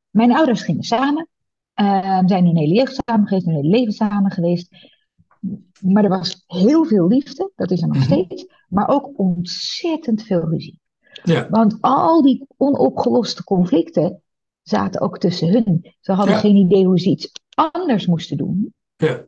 Mijn 0.10 0.36
ouders 0.36 0.62
gingen 0.62 0.84
samen, 0.84 1.28
eh, 1.74 2.20
zijn 2.26 2.46
hun 2.46 2.58
hele 2.58 2.74
jeugd 2.74 3.02
samen 3.06 3.28
geweest, 3.28 3.46
hun 3.46 3.56
hele 3.56 3.70
leven 3.70 3.94
samen 3.94 4.32
geweest. 4.32 4.76
Maar 5.82 6.04
er 6.04 6.10
was 6.10 6.44
heel 6.48 6.86
veel 6.86 7.08
liefde, 7.08 7.52
dat 7.56 7.72
is 7.72 7.82
er 7.82 7.88
nog 7.88 7.98
Mhm. 7.98 8.06
steeds, 8.06 8.46
maar 8.70 8.88
ook 8.90 9.20
ontzettend 9.20 10.24
veel 10.24 10.50
ruzie. 10.50 10.80
Ja. 11.24 11.48
Want 11.50 11.78
al 11.82 12.22
die 12.22 12.46
onopgeloste 12.58 13.44
conflicten 13.44 14.22
zaten 14.62 15.02
ook 15.02 15.18
tussen 15.20 15.48
hun. 15.52 15.96
Ze 16.00 16.12
hadden 16.12 16.34
Ja. 16.34 16.40
geen 16.40 16.56
idee 16.56 16.86
hoe 16.86 17.00
ze 17.00 17.10
iets 17.10 17.32
anders 17.74 18.06
moesten 18.08 18.38
doen. 18.38 18.74
Ja. 18.96 19.26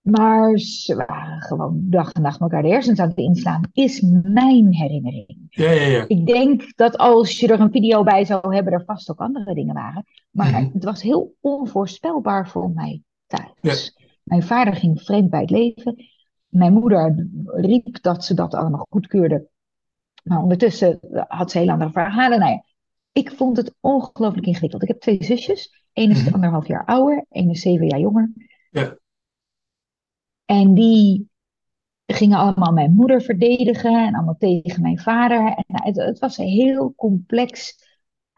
Maar 0.00 0.58
ze 0.58 0.96
waren 0.96 1.40
gewoon 1.42 1.80
dag 1.90 2.12
en 2.12 2.22
nacht 2.22 2.40
elkaar 2.40 2.62
de 2.62 2.68
hersens 2.68 2.98
aan 2.98 3.08
het 3.08 3.16
inslaan, 3.18 3.62
is 3.72 4.00
mijn 4.22 4.74
herinnering. 4.74 5.46
Ja. 5.48 5.70
Ja. 5.70 5.86
Ja. 5.86 6.04
Ik 6.08 6.26
denk 6.26 6.76
dat 6.76 6.98
als 6.98 7.40
je 7.40 7.48
er 7.48 7.60
een 7.60 7.70
video 7.70 8.02
bij 8.02 8.24
zou 8.24 8.54
hebben, 8.54 8.72
er 8.72 8.84
vast 8.84 9.10
ook 9.10 9.18
andere 9.20 9.54
dingen 9.54 9.74
waren. 9.74 10.04
Maar 10.30 10.50
Mhm. 10.50 10.72
het 10.72 10.84
was 10.84 11.02
heel 11.02 11.34
onvoorspelbaar 11.40 12.48
voor 12.48 12.70
mij 12.70 13.02
thuis. 13.26 13.96
Mijn 14.22 14.42
vader 14.42 14.74
ging 14.74 15.02
vreemd 15.02 15.30
bij 15.30 15.40
het 15.40 15.50
leven. 15.50 16.04
Mijn 16.46 16.72
moeder 16.72 17.26
riep 17.46 18.02
dat 18.02 18.24
ze 18.24 18.34
dat 18.34 18.54
allemaal 18.54 18.86
goedkeurde. 18.90 19.48
Maar 20.22 20.42
ondertussen 20.42 20.98
had 21.28 21.50
ze 21.50 21.58
heel 21.58 21.68
andere 21.70 21.90
verhalen. 21.90 22.38
Nou 22.38 22.52
ja, 22.52 22.64
ik 23.12 23.30
vond 23.30 23.56
het 23.56 23.74
ongelooflijk 23.80 24.46
ingewikkeld. 24.46 24.82
Ik 24.82 24.88
heb 24.88 25.00
twee 25.00 25.24
zusjes. 25.24 25.84
Eén 25.92 26.10
is 26.10 26.24
Mhm. 26.24 26.34
anderhalf 26.34 26.66
jaar 26.66 26.84
ouder, 26.84 27.24
één 27.28 27.50
is 27.50 27.60
zeven 27.60 27.86
jaar 27.86 28.00
jonger. 28.00 28.32
Ja. 28.70 28.96
En 30.44 30.74
die 30.74 31.30
gingen 32.06 32.38
allemaal 32.38 32.72
mijn 32.72 32.92
moeder 32.94 33.22
verdedigen 33.22 34.06
en 34.06 34.14
allemaal 34.14 34.36
tegen 34.38 34.82
mijn 34.82 34.98
vader. 34.98 35.46
En 35.46 35.64
het, 35.66 35.96
het 35.96 36.18
was 36.18 36.38
een 36.38 36.46
heel 36.48 36.94
complex 36.96 37.76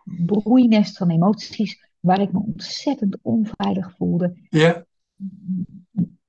broeinest 0.05 0.97
van 0.97 1.11
emoties 1.11 1.89
waar 2.01 2.21
ik 2.21 2.33
me 2.33 2.39
ontzettend 2.39 3.19
onveilig 3.23 3.95
voelde. 3.97 4.47
Ja. 4.49 4.85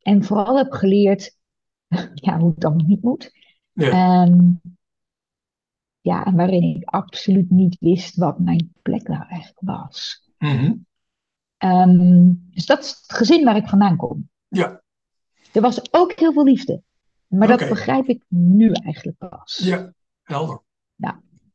En 0.01 0.23
vooral 0.23 0.57
heb 0.57 0.71
geleerd 0.71 1.37
ja, 2.13 2.39
hoe 2.39 2.49
het 2.49 2.59
dan 2.59 2.83
niet 2.85 3.01
moet. 3.01 3.31
Ja. 3.73 3.89
Ehm, 3.89 4.51
ja, 6.01 6.25
en 6.25 6.35
waarin 6.35 6.63
ik 6.75 6.83
absoluut 6.83 7.49
niet 7.49 7.77
wist 7.79 8.15
wat 8.15 8.39
mijn 8.39 8.73
plek 8.81 9.07
nou 9.07 9.23
eigenlijk 9.27 9.61
was. 9.61 10.29
Mhm. 10.37 10.73
Ehm, 11.57 12.33
dus 12.49 12.65
dat 12.65 12.79
is 12.79 12.89
het 12.89 13.17
gezin 13.17 13.43
waar 13.43 13.55
ik 13.55 13.67
vandaan 13.67 13.97
kom. 13.97 14.29
Ja. 14.47 14.83
Er 15.51 15.61
was 15.61 15.93
ook 15.93 16.13
heel 16.13 16.33
veel 16.33 16.43
liefde. 16.43 16.81
Maar 17.27 17.47
dat 17.47 17.69
begrijp 17.69 18.07
ik 18.07 18.23
nu 18.27 18.71
eigenlijk 18.71 19.17
pas. 19.17 19.57
Ja. 19.63 19.93
Helder. 20.23 20.63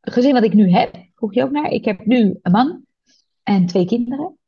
Het 0.00 0.12
gezin 0.12 0.32
wat 0.32 0.42
ik 0.42 0.54
nu 0.54 0.70
heb, 0.70 1.06
vroeg 1.14 1.34
je 1.34 1.42
ook 1.42 1.50
naar. 1.50 1.70
Ik 1.70 1.84
heb 1.84 2.06
nu 2.06 2.38
een 2.42 2.52
man 2.52 2.84
en 3.42 3.66
twee 3.66 3.86
kinderen. 3.86 4.38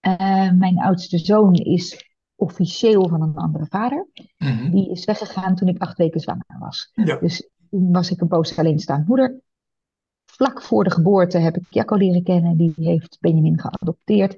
Eh, 0.00 0.52
mijn 0.52 0.78
oudste 0.78 1.18
zoon 1.18 1.54
is 1.54 2.05
officieel 2.36 3.08
van 3.08 3.22
een 3.22 3.36
andere 3.36 3.66
vader. 3.66 4.06
Mhm. 4.38 4.70
Die 4.70 4.90
is 4.90 5.04
weggegaan 5.04 5.54
toen 5.54 5.68
ik 5.68 5.78
acht 5.82 5.98
weken 5.98 6.20
zwanger 6.20 6.56
was. 6.58 6.90
Ja. 6.94 7.16
Dus 7.16 7.48
toen 7.70 7.92
was 7.92 8.10
ik 8.10 8.20
een 8.20 8.28
poos 8.28 8.58
alleenstaand 8.58 9.08
moeder. 9.08 9.40
Vlak 10.24 10.62
voor 10.62 10.84
de 10.84 10.90
geboorte 10.90 11.38
heb 11.38 11.56
ik 11.56 11.66
Jacco 11.70 11.96
leren 11.96 12.22
kennen. 12.22 12.56
Die 12.56 12.72
heeft 12.76 13.18
Benjamin 13.20 13.60
geadopteerd. 13.60 14.36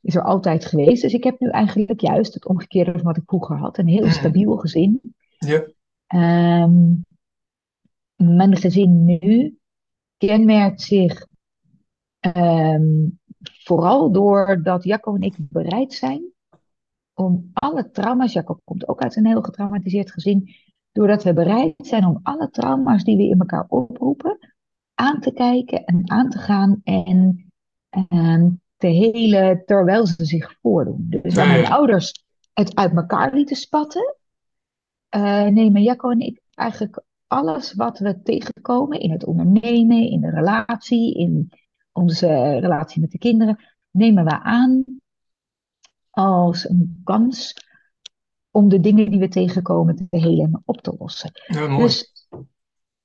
Is 0.00 0.14
er 0.14 0.22
altijd 0.22 0.64
geweest. 0.64 1.02
Dus 1.02 1.12
ik 1.12 1.24
heb 1.24 1.40
nu 1.40 1.48
eigenlijk 1.48 2.00
juist 2.00 2.34
het 2.34 2.46
omgekeerde 2.46 2.92
van 2.92 3.02
wat 3.02 3.16
ik 3.16 3.22
vroeger 3.26 3.56
had. 3.56 3.78
Een 3.78 3.88
heel 3.88 4.04
Mhm. 4.04 4.12
stabiel 4.12 4.56
gezin. 4.56 5.00
Ja. 5.38 5.64
Ehm, 6.06 6.94
mijn 8.16 8.56
gezin 8.56 9.04
nu 9.04 9.58
kenmerkt 10.16 10.82
zich 10.82 11.26
ehm, 12.20 13.06
vooral 13.40 14.12
doordat 14.12 14.84
Jacco 14.84 15.14
en 15.14 15.20
ik 15.22 15.34
bereid 15.38 15.92
zijn 15.92 16.32
om 17.18 17.50
alle 17.52 17.90
trauma's, 17.90 18.32
Jacco 18.32 18.60
komt 18.64 18.88
ook 18.88 19.02
uit 19.02 19.16
een 19.16 19.26
heel 19.26 19.42
getraumatiseerd 19.42 20.12
gezin, 20.12 20.54
doordat 20.92 21.22
we 21.22 21.32
bereid 21.32 21.74
zijn 21.76 22.04
om 22.04 22.20
alle 22.22 22.50
trauma's 22.50 23.04
die 23.04 23.16
we 23.16 23.22
in 23.22 23.38
elkaar 23.38 23.66
oproepen 23.68 24.38
aan 24.94 25.20
te 25.20 25.32
kijken 25.32 25.84
en 25.84 26.10
aan 26.10 26.30
te 26.30 26.38
gaan 26.38 26.80
en 26.84 27.50
ehm, 27.88 28.50
te 28.76 28.86
helen 28.86 29.62
terwijl 29.64 30.06
ze 30.06 30.24
zich 30.24 30.58
voordoen. 30.60 31.06
Dus 31.08 31.34
waar 31.34 31.46
mijn 31.46 31.66
ouders 31.66 32.24
het 32.52 32.74
uit 32.76 32.96
elkaar 32.96 33.34
lieten 33.34 33.56
spatten, 33.56 34.16
eh, 35.08 35.46
nemen 35.46 35.82
Jacco 35.82 36.10
en 36.10 36.20
ik 36.20 36.40
eigenlijk 36.54 37.02
alles 37.26 37.74
wat 37.74 37.98
we 37.98 38.22
tegenkomen 38.22 39.00
in 39.00 39.10
het 39.10 39.24
ondernemen, 39.24 40.10
in 40.10 40.20
de 40.20 40.30
relatie, 40.30 41.14
in 41.14 41.52
onze 41.92 42.58
relatie 42.58 43.00
met 43.00 43.10
de 43.10 43.18
kinderen, 43.18 43.58
nemen 43.90 44.24
we 44.24 44.40
aan 44.40 44.84
als 46.18 46.68
een 46.68 47.00
kans 47.04 47.54
om 48.50 48.68
de 48.68 48.80
dingen 48.80 49.10
die 49.10 49.18
we 49.20 49.28
tegenkomen 49.28 49.96
te 49.96 50.06
helen 50.18 50.44
en 50.44 50.62
op 50.64 50.80
te 50.80 50.94
lossen. 50.98 51.30
Ja, 51.46 51.66
mooi. 51.66 51.82
Dus 51.82 52.12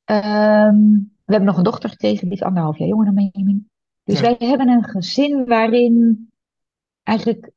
ehm, 0.03 0.77
we 1.25 1.31
hebben 1.33 1.43
nog 1.49 1.57
een 1.57 1.63
dochter 1.63 1.89
gekregen, 1.89 2.27
die 2.27 2.37
is 2.37 2.43
anderhalf 2.43 2.77
jaar 2.77 2.87
jonger 2.87 3.05
dan 3.05 3.15
Benjamin. 3.15 3.69
Dus 4.03 4.19
Ja. 4.19 4.21
wij 4.21 4.47
hebben 4.47 4.67
een 4.69 4.83
gezin 4.83 5.45
waarin 5.45 6.29
eigenlijk 7.03 7.51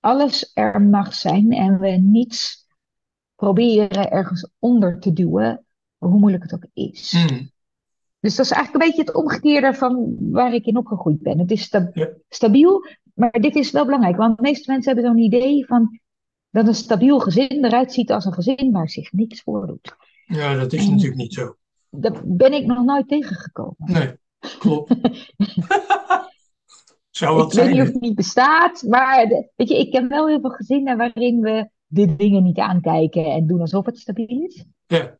alles 0.00 0.50
er 0.54 0.82
mag 0.82 1.14
zijn 1.14 1.52
en 1.52 1.78
we 1.78 1.88
niets 1.88 2.66
proberen 3.34 4.10
ergens 4.10 4.50
onder 4.58 5.00
te 5.00 5.12
duwen, 5.12 5.64
hoe 5.98 6.18
moeilijk 6.18 6.42
het 6.42 6.54
ook 6.54 6.66
is. 6.72 7.12
Mhm. 7.12 7.44
Dus 8.22 8.36
dat 8.36 8.44
is 8.46 8.52
eigenlijk 8.52 8.84
een 8.84 8.90
beetje 8.90 9.04
het 9.12 9.14
omgekeerde 9.22 9.74
van 9.74 10.16
waar 10.30 10.54
ik 10.54 10.64
in 10.66 10.76
opgegroeid 10.76 11.22
ben. 11.22 11.38
Het 11.38 11.50
is 11.50 11.62
sta- 11.62 11.90
Ja. 11.92 12.08
stabiel, 12.28 12.86
maar 13.14 13.30
dit 13.40 13.56
is 13.56 13.70
wel 13.70 13.84
belangrijk, 13.84 14.16
want 14.16 14.36
de 14.36 14.42
meeste 14.42 14.70
mensen 14.70 14.92
hebben 14.94 15.10
zo'n 15.12 15.22
idee 15.24 15.66
van 15.66 16.00
dat 16.50 16.66
een 16.66 16.74
stabiel 16.74 17.18
gezin 17.20 17.64
eruit 17.64 17.92
ziet 17.92 18.10
als 18.12 18.24
een 18.24 18.32
gezin 18.32 18.72
waar 18.72 18.88
zich 18.88 19.12
niks 19.12 19.42
voordoet. 19.42 19.96
Ja, 20.26 20.54
dat 20.54 20.72
is 20.72 20.84
En- 20.84 20.90
natuurlijk 20.90 21.16
niet 21.16 21.34
zo. 21.34 21.54
Daar 21.90 22.20
ben 22.24 22.52
ik 22.52 22.66
nog 22.66 22.84
nooit 22.84 23.08
tegengekomen. 23.08 23.74
Nee, 23.78 24.12
klopt. 24.58 24.94
Zou 27.10 27.36
wat 27.36 27.46
ik 27.46 27.52
weet 27.58 27.64
zijn. 27.64 27.70
niet 27.76 27.86
of 27.86 27.92
het 27.92 28.00
niet 28.02 28.14
bestaat, 28.14 28.82
maar 28.88 29.26
weet 29.56 29.68
je, 29.68 29.78
ik 29.78 29.90
ken 29.90 30.08
wel 30.08 30.28
heel 30.28 30.40
veel 30.40 30.50
gezinnen 30.50 30.96
waarin 30.96 31.40
we 31.40 31.68
de 31.86 32.16
dingen 32.16 32.42
niet 32.42 32.58
aankijken 32.58 33.24
en 33.24 33.46
doen 33.46 33.60
alsof 33.60 33.86
het 33.86 33.98
stabiel 33.98 34.42
is. 34.44 34.64
Ja. 34.86 35.18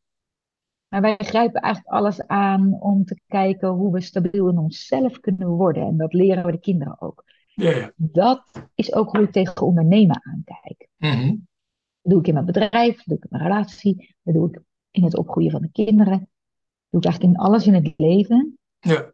Maar 0.93 1.01
wij 1.01 1.17
grijpen 1.19 1.61
eigenlijk 1.61 1.95
alles 1.95 2.27
aan 2.27 2.81
om 2.81 3.05
te 3.05 3.21
kijken 3.27 3.69
hoe 3.69 3.93
we 3.93 4.01
stabiel 4.01 4.49
in 4.49 4.59
onszelf 4.59 5.21
kunnen 5.21 5.49
worden. 5.49 5.87
En 5.87 5.97
dat 5.97 6.13
leren 6.13 6.45
we 6.45 6.53
de 6.53 6.59
kinderen 6.61 7.01
ook. 7.01 7.25
Ja, 7.55 7.71
ja. 7.71 7.93
Dat 7.97 8.69
is 8.75 8.95
ook 8.95 9.17
hoe 9.17 9.25
ik 9.25 9.33
tegen 9.33 9.63
ondernemen 9.63 10.23
aankijk. 10.25 10.89
Mhm. 10.97 11.27
Dat 11.29 12.13
doe 12.13 12.19
ik 12.21 12.27
in 12.27 12.35
mijn 12.35 12.47
bedrijf, 12.47 12.97
dat 12.97 13.05
doe 13.07 13.17
ik 13.17 13.23
in 13.23 13.29
mijn 13.31 13.43
relatie, 13.43 14.17
dat 14.23 14.35
doe 14.35 14.49
ik 14.49 14.61
in 14.91 15.05
het 15.05 15.17
opgroeien 15.17 15.51
van 15.51 15.63
de 15.63 15.71
kinderen. 15.73 16.19
Dat 16.19 16.91
doe 16.91 17.01
ik 17.01 17.07
eigenlijk 17.07 17.35
in 17.35 17.41
alles 17.45 17.67
in 17.67 17.75
het 17.75 17.95
leven. 17.97 18.59
Ja. 18.79 19.13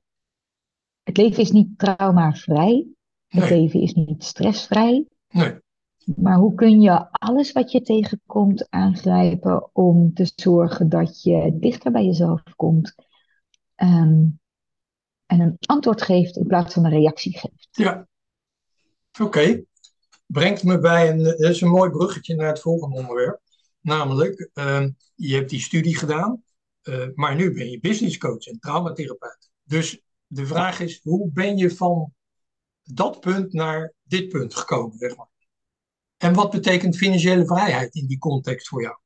Het 1.02 1.16
leven 1.16 1.42
is 1.42 1.50
niet 1.50 1.78
traumavrij. 1.78 2.86
Het 3.26 3.48
Nee. 3.50 3.60
leven 3.60 3.80
is 3.80 3.94
niet 3.94 4.24
stressvrij. 4.24 5.06
Nee. 5.28 5.58
Maar 6.16 6.36
hoe 6.36 6.54
kun 6.54 6.80
je 6.80 7.10
alles 7.10 7.52
wat 7.52 7.72
je 7.72 7.82
tegenkomt 7.82 8.70
aangrijpen 8.70 9.74
om 9.74 10.14
te 10.14 10.32
zorgen 10.36 10.88
dat 10.88 11.22
je 11.22 11.56
dichter 11.58 11.92
bij 11.92 12.04
jezelf 12.04 12.42
komt 12.56 12.94
ehm, 13.74 14.26
en 15.26 15.40
een 15.40 15.56
antwoord 15.60 16.02
geeft 16.02 16.36
in 16.36 16.46
plaats 16.46 16.74
van 16.74 16.84
een 16.84 16.90
reactie 16.90 17.38
geeft? 17.38 17.68
Ja. 17.70 18.08
Oké. 19.20 19.62
Brengt 20.26 20.64
me 20.64 20.78
bij 20.78 21.10
een, 21.10 21.22
dat 21.22 21.60
mooi 21.60 21.90
bruggetje 21.90 22.34
naar 22.34 22.48
het 22.48 22.60
volgende 22.60 22.96
onderwerp. 22.96 23.40
Namelijk, 23.80 24.50
ehm, 24.52 24.90
je 25.14 25.34
hebt 25.34 25.50
die 25.50 25.60
studie 25.60 25.96
gedaan, 25.96 26.42
eh, 26.82 27.06
maar 27.14 27.34
nu 27.34 27.52
ben 27.52 27.70
je 27.70 27.80
businesscoach 27.80 28.46
en 28.46 28.58
traumatherapeut. 28.58 29.50
Dus 29.64 30.02
de 30.26 30.46
vraag 30.46 30.80
is, 30.80 31.00
hoe 31.02 31.30
ben 31.32 31.56
je 31.56 31.70
van 31.70 32.12
dat 32.82 33.20
punt 33.20 33.52
naar 33.52 33.94
dit 34.02 34.28
punt 34.28 34.54
gekomen, 34.54 34.98
zeg 34.98 35.16
maar? 35.16 35.28
En 36.18 36.34
wat 36.34 36.50
betekent 36.50 36.96
financiële 36.96 37.46
vrijheid 37.46 37.94
in 37.94 38.06
die 38.06 38.18
context 38.18 38.68
voor 38.68 38.82
jou? 38.82 38.96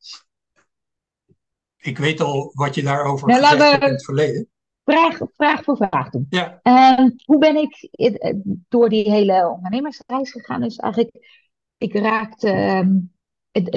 Ik 1.77 1.99
weet 1.99 2.21
al 2.21 2.51
wat 2.55 2.75
je 2.75 2.83
daarover 2.83 3.29
Nou, 3.29 3.45
gezegd 3.45 3.71
hebt 3.71 3.85
in 3.85 3.91
het 3.91 4.05
verleden. 4.05 4.49
Vraag, 4.85 5.19
vraag 5.37 5.65
voor 5.65 5.77
vraag 5.77 6.11
doen. 6.11 6.27
Ja, 6.29 6.61
Ehm, 6.63 7.11
hoe 7.25 7.39
ben 7.39 7.57
ik 7.57 7.89
eh, 7.91 8.35
door 8.69 8.89
die 8.89 9.11
hele 9.11 9.49
ondernemersreis 9.55 10.31
gegaan? 10.31 10.63
Is 10.63 10.77
eigenlijk, 10.77 11.43
ik 11.79 11.95
raakte, 11.95 12.49
ehm, 12.51 12.99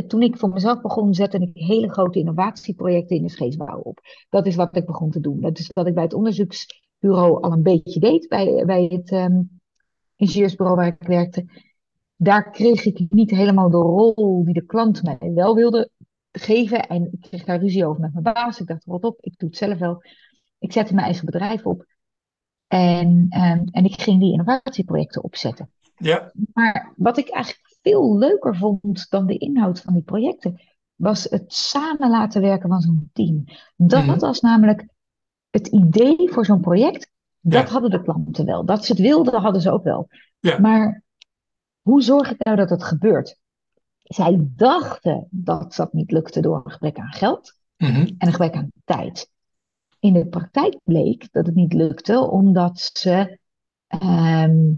toen 0.08 0.22
ik 0.22 0.38
voor 0.38 0.50
mezelf 0.50 0.82
begon, 0.82 1.14
zette 1.14 1.38
ik 1.38 1.50
hele 1.54 1.92
grote 1.92 2.20
innovatieprojecten 2.20 3.16
in 3.16 3.22
de 3.24 3.30
scheepsbouw 3.30 3.80
op. 3.80 4.00
Dat 4.30 4.46
is 4.46 4.56
wat 4.56 4.76
ik 4.76 4.86
begon 4.86 5.12
te 5.12 5.20
doen. 5.20 5.42
Dat 5.42 5.60
is 5.60 5.70
wat 5.74 5.88
ik 5.88 5.94
bij 5.94 6.04
het 6.04 6.14
onderzoeksbureau 6.14 7.42
al 7.44 7.52
een 7.52 7.64
beetje 7.64 8.00
deed, 8.00 8.28
bij, 8.28 8.64
bij 8.66 8.84
het 8.84 9.12
ehm, 9.12 9.42
ingenieursbureau 10.16 10.78
waar 10.78 10.88
ik 11.00 11.08
werkte. 11.08 11.46
Daar 12.16 12.52
kreeg 12.52 12.86
ik 12.86 13.06
niet 13.10 13.32
helemaal 13.32 13.70
de 13.70 13.78
rol 13.78 14.44
die 14.46 14.54
de 14.54 14.66
klant 14.66 15.04
mij 15.04 15.32
wel 15.34 15.56
wilde 15.56 15.90
geven. 16.32 16.88
En 16.88 17.10
ik 17.12 17.22
kreeg 17.22 17.44
daar 17.44 17.60
ruzie 17.60 17.86
over 17.86 18.02
met 18.02 18.12
mijn 18.12 18.24
baas. 18.34 18.60
Ik 18.60 18.68
dacht, 18.68 18.86
rot 18.86 19.04
op, 19.04 19.18
ik 19.22 19.38
doe 19.38 19.50
het 19.50 19.58
zelf 19.58 19.78
wel. 19.80 20.02
Ik 20.60 20.72
zette 20.72 20.94
mijn 20.94 21.06
eigen 21.06 21.26
bedrijf 21.26 21.66
op. 21.66 21.86
En, 22.68 23.26
ehm, 23.30 23.64
en 23.72 23.86
ik 23.86 24.02
ging 24.02 24.20
die 24.20 24.32
innovatieprojecten 24.32 25.24
opzetten. 25.24 25.70
ja, 25.98 26.32
Maar 26.54 26.94
wat 26.98 27.18
ik 27.18 27.30
eigenlijk 27.30 27.76
veel 27.82 28.18
leuker 28.18 28.56
vond 28.56 29.10
dan 29.10 29.26
de 29.26 29.38
inhoud 29.38 29.82
van 29.82 29.94
die 29.94 30.04
projecten, 30.04 30.62
was 30.96 31.24
het 31.24 31.54
samen 31.54 32.10
laten 32.10 32.42
werken 32.42 32.70
van 32.70 32.82
zo'n 32.82 33.10
team. 33.14 33.44
Dat 33.76 34.06
Mhm. 34.06 34.20
was 34.20 34.42
namelijk 34.42 34.88
het 35.50 35.68
idee 35.68 36.30
voor 36.32 36.46
zo'n 36.46 36.62
project. 36.62 37.12
Dat 37.42 37.68
Ja. 37.68 37.72
hadden 37.74 37.90
de 37.90 38.02
klanten 38.02 38.46
wel. 38.46 38.66
Dat 38.66 38.86
ze 38.86 38.92
het 38.92 39.02
wilden, 39.02 39.42
hadden 39.42 39.62
ze 39.62 39.72
ook 39.72 39.84
wel. 39.84 40.08
Ja. 40.40 40.60
Maar 40.60 41.04
hoe 41.86 42.02
zorg 42.02 42.32
ik 42.32 42.44
nou 42.44 42.58
dat 42.58 42.70
het 42.70 42.84
gebeurt? 42.84 43.38
Zij 44.04 44.38
dachten 44.42 45.28
dat 45.32 45.76
dat 45.76 45.94
niet 45.94 46.12
lukte 46.12 46.42
door 46.42 46.62
een 46.66 46.72
gebrek 46.72 46.98
aan 46.98 47.14
geld 47.14 47.54
mhm, 47.78 47.96
en 47.96 48.16
een 48.18 48.32
gebrek 48.32 48.56
aan 48.56 48.72
tijd. 48.86 49.32
In 50.00 50.14
de 50.14 50.28
praktijk 50.28 50.80
bleek 50.84 51.28
dat 51.32 51.46
het 51.46 51.56
niet 51.56 51.74
lukte 51.74 52.30
omdat 52.30 52.80
ze 52.94 53.40
ehm, 53.88 54.74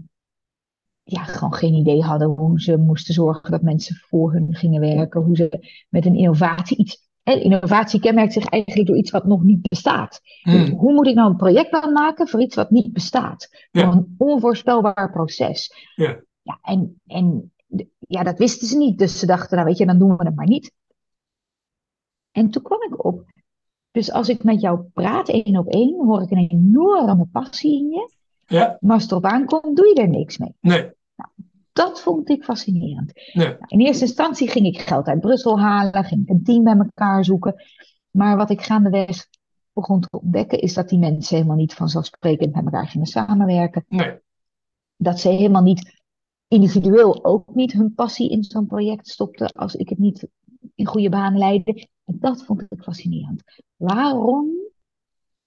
ja, 1.02 1.24
gewoon 1.24 1.54
geen 1.54 1.74
idee 1.74 2.02
hadden 2.02 2.28
hoe 2.28 2.60
ze 2.60 2.76
moesten 2.76 3.14
zorgen 3.14 3.50
dat 3.50 3.62
mensen 3.62 3.96
voor 3.96 4.32
hun 4.32 4.54
gingen 4.54 4.80
werken, 4.80 5.20
hoe 5.20 5.36
ze 5.36 5.84
met 5.88 6.06
een 6.06 6.16
innovatie 6.16 6.76
iets. 6.76 7.06
En 7.22 7.42
innovatie 7.42 8.00
kenmerkt 8.00 8.32
zich 8.32 8.46
eigenlijk 8.46 8.86
door 8.86 8.96
iets 8.98 9.10
wat 9.10 9.26
nog 9.26 9.42
niet 9.42 9.68
bestaat. 9.68 10.20
mhm. 10.42 10.70
Hoe 10.70 10.92
moet 10.92 11.06
ik 11.06 11.14
nou 11.14 11.30
een 11.30 11.36
projectplan 11.36 11.92
maken 11.92 12.28
voor 12.28 12.42
iets 12.42 12.54
wat 12.54 12.70
niet 12.70 12.92
bestaat? 12.92 13.48
Ja. 13.70 13.92
Een 13.92 14.14
onvoorspelbaar 14.18 15.10
proces. 15.12 15.72
Ja. 15.94 16.26
Ja, 16.48 16.58
en, 16.62 17.00
en 17.06 17.52
ja, 17.98 18.22
dat 18.22 18.38
wisten 18.38 18.66
ze 18.68 18.76
niet. 18.76 18.98
Dus 18.98 19.18
ze 19.18 19.26
dachten, 19.26 19.56
nou 19.56 19.68
weet 19.68 19.78
je, 19.78 19.86
dan 19.86 19.98
doen 19.98 20.16
we 20.16 20.24
het 20.24 20.34
maar 20.36 20.46
niet. 20.46 20.72
En 22.30 22.50
toen 22.50 22.62
kwam 22.62 22.82
ik 22.82 23.04
op. 23.04 23.24
Dus 23.90 24.12
als 24.12 24.28
ik 24.28 24.44
met 24.44 24.60
jou 24.60 24.80
praat, 24.92 25.28
één 25.28 25.56
op 25.56 25.66
één, 25.66 26.04
hoor 26.06 26.22
ik 26.22 26.30
een 26.30 26.48
enorme 26.48 27.26
passie 27.32 27.78
in 27.78 27.88
je. 27.88 28.10
Ja, 28.46 28.76
Maar 28.80 28.92
als 28.92 29.02
het 29.02 29.10
erop 29.10 29.24
aankomt, 29.24 29.76
doe 29.76 29.86
je 29.86 29.94
er 29.94 30.08
niks 30.08 30.38
mee. 30.38 30.54
nee, 30.60 30.92
Dat 31.72 32.00
vond 32.00 32.28
ik 32.28 32.44
fascinerend. 32.44 33.12
nee. 33.32 33.46
Nou, 33.46 33.58
in 33.66 33.80
eerste 33.80 34.04
instantie 34.04 34.48
ging 34.50 34.66
ik 34.66 34.78
geld 34.80 35.06
uit 35.06 35.20
Brussel 35.20 35.60
halen, 35.60 36.04
ging 36.04 36.22
ik 36.22 36.28
een 36.28 36.42
team 36.44 36.64
bij 36.64 36.76
elkaar 36.76 37.24
zoeken. 37.24 37.62
Maar 38.10 38.36
wat 38.36 38.50
ik 38.50 38.62
gaandeweg 38.62 39.26
begon 39.72 40.00
te 40.00 40.08
ontdekken, 40.10 40.58
is 40.60 40.74
dat 40.74 40.88
die 40.88 40.98
mensen 40.98 41.36
helemaal 41.36 41.56
niet 41.56 41.74
vanzelfsprekend 41.74 42.54
met 42.54 42.64
elkaar 42.64 42.86
gingen 42.88 43.06
samenwerken. 43.06 43.84
nee. 43.88 44.18
Dat 45.00 45.20
ze 45.20 45.28
helemaal 45.28 45.62
niet 45.62 45.97
individueel 46.48 47.24
ook 47.24 47.54
niet 47.54 47.72
hun 47.72 47.94
passie 47.94 48.30
in 48.30 48.44
zo'n 48.44 48.66
project 48.66 49.08
stopten 49.08 49.52
als 49.52 49.74
ik 49.74 49.88
het 49.88 49.98
niet 49.98 50.28
in 50.74 50.86
goede 50.86 51.08
banen 51.08 51.38
leidde. 51.38 51.88
En 52.04 52.16
dat 52.20 52.44
vond 52.44 52.60
ik 52.60 52.82
fascinerend. 52.82 53.42
Waarom 53.76 54.50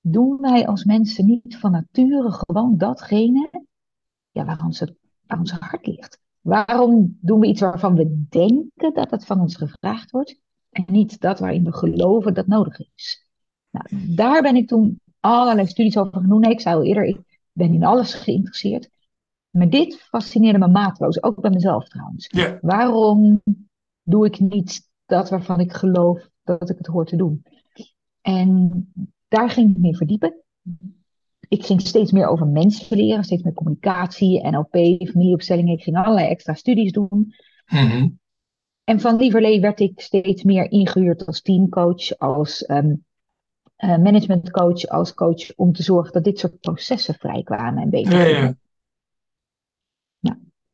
doen 0.02 0.38
wij 0.38 0.68
als 0.68 0.84
mensen 0.84 1.26
niet 1.26 1.58
van 1.58 1.72
nature 1.72 2.32
gewoon 2.32 2.78
datgene 2.78 3.50
ja, 4.32 4.46
waar, 4.46 4.58
waar 5.28 5.40
ons 5.40 5.52
hart 5.52 5.86
ligt? 5.86 6.20
Waarom 6.42 7.18
doen 7.22 7.40
we 7.40 7.48
iets 7.48 7.62
waarvan 7.62 7.96
we 7.96 8.26
denken 8.30 8.94
dat 8.94 9.12
het 9.12 9.26
van 9.26 9.40
ons 9.40 9.56
gevraagd 9.56 10.12
wordt 10.12 10.40
en 10.70 10.86
niet 10.88 11.20
dat 11.20 11.40
waarin 11.40 11.64
we 11.64 11.74
geloven 11.74 12.34
dat 12.34 12.48
nodig 12.48 12.80
is? 12.96 13.26
Nou, 13.70 14.16
daar 14.16 14.42
ben 14.42 14.56
ik 14.56 14.68
toen 14.68 15.00
allerlei 15.20 15.68
studies 15.68 15.98
over 15.98 16.22
gaan 16.22 16.44
ik 16.44 16.66
al 16.66 16.84
eerder, 16.84 17.04
ik 17.04 17.40
ben 17.52 17.74
in 17.74 17.84
alles 17.84 18.14
geïnteresseerd. 18.14 18.90
Maar 19.52 19.70
dit 19.70 19.96
fascineerde 19.96 20.60
me 20.60 20.68
maatloos, 20.68 21.24
ook 21.24 21.42
bij 21.42 21.52
mezelf 21.52 21.88
trouwens. 21.88 22.30
Waarom 22.62 23.42
doe 24.04 24.26
ik 24.26 24.40
niet 24.40 24.90
dat 25.06 25.30
waarvan 25.30 25.60
ik 25.60 25.74
geloof 25.74 26.30
dat 26.44 26.70
ik 26.70 26.78
het 26.78 26.88
hoor 26.88 27.06
te 27.06 27.16
doen? 27.16 27.44
En 28.22 28.88
daar 29.28 29.50
ging 29.50 29.70
ik 29.70 29.78
meer 29.78 29.96
verdiepen. 29.96 30.36
Ik 31.48 31.66
ging 31.66 31.82
steeds 31.82 32.12
meer 32.12 32.28
over 32.28 32.48
mensen 32.48 32.98
leren, 32.98 33.24
steeds 33.24 33.44
meer 33.44 33.54
communicatie, 33.54 34.50
NLP, 34.50 35.08
familieopstellingen. 35.10 35.74
Ik 35.74 35.84
ging 35.84 35.98
allerlei 35.98 36.28
extra 36.28 36.54
studies 36.54 36.92
doen. 36.92 37.34
mhm. 37.66 38.08
En 38.84 39.00
van 39.00 39.16
lieverlee 39.16 39.62
werd 39.62 39.80
ik 39.80 40.02
steeds 40.02 40.44
meer 40.44 40.72
ingehuurd 40.72 41.26
als 41.26 41.42
teamcoach, 41.42 42.18
als 42.18 42.66
ehm, 42.66 42.96
eh, 43.76 43.98
managementcoach, 43.98 44.88
als 44.88 45.14
coach, 45.14 45.56
om 45.56 45.72
te 45.72 45.84
zorgen 45.84 46.14
dat 46.14 46.24
dit 46.24 46.40
soort 46.40 46.60
processen 46.60 47.14
vrijkwamen 47.14 47.84
en 47.84 47.90
beter 47.90 48.30
ja. 48.30 48.56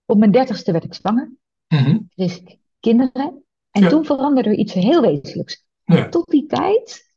Op 0.09 0.17
mijn 0.17 0.31
dertigste 0.31 0.71
werd 0.71 0.83
ik 0.83 0.93
zwanger, 0.93 1.31
Mhm. 1.67 1.99
kreeg 2.15 2.37
ik 2.37 2.57
kinderen. 2.79 3.43
En 3.71 3.81
Ja. 3.81 3.89
toen 3.89 4.05
veranderde 4.05 4.49
er 4.49 4.55
iets 4.55 4.73
heel 4.73 5.01
wezenlijks. 5.01 5.65
Ja. 5.83 6.09
Tot 6.09 6.25
die 6.29 6.45
tijd 6.45 7.13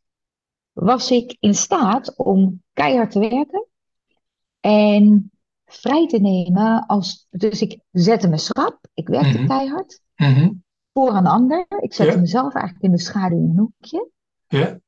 was 0.73 1.11
ik 1.11 1.37
in 1.41 1.55
staat 1.55 2.17
om 2.17 2.63
keihard 2.73 3.11
te 3.11 3.19
werken 3.19 3.67
en 4.61 5.31
vrij 5.65 6.07
te 6.07 6.19
nemen. 6.21 6.87
Als, 6.87 7.27
dus 7.31 7.61
ik 7.63 7.81
zette 7.91 8.29
me 8.29 8.37
schrap, 8.39 8.79
ik 8.95 9.09
werkte 9.09 9.39
Mhm. 9.39 9.47
keihard 9.47 10.01
Mhm. 10.17 10.53
voor 10.93 11.15
een 11.15 11.27
ander. 11.27 11.67
Ik 11.81 11.95
zette 11.95 12.13
Ja. 12.15 12.21
mezelf 12.21 12.55
eigenlijk 12.55 12.85
in 12.85 12.91
de 12.91 12.99
schaduw 12.99 13.37
in 13.39 13.51
een 13.51 13.59
hoekje. 13.59 14.11
Ja, 14.49 14.79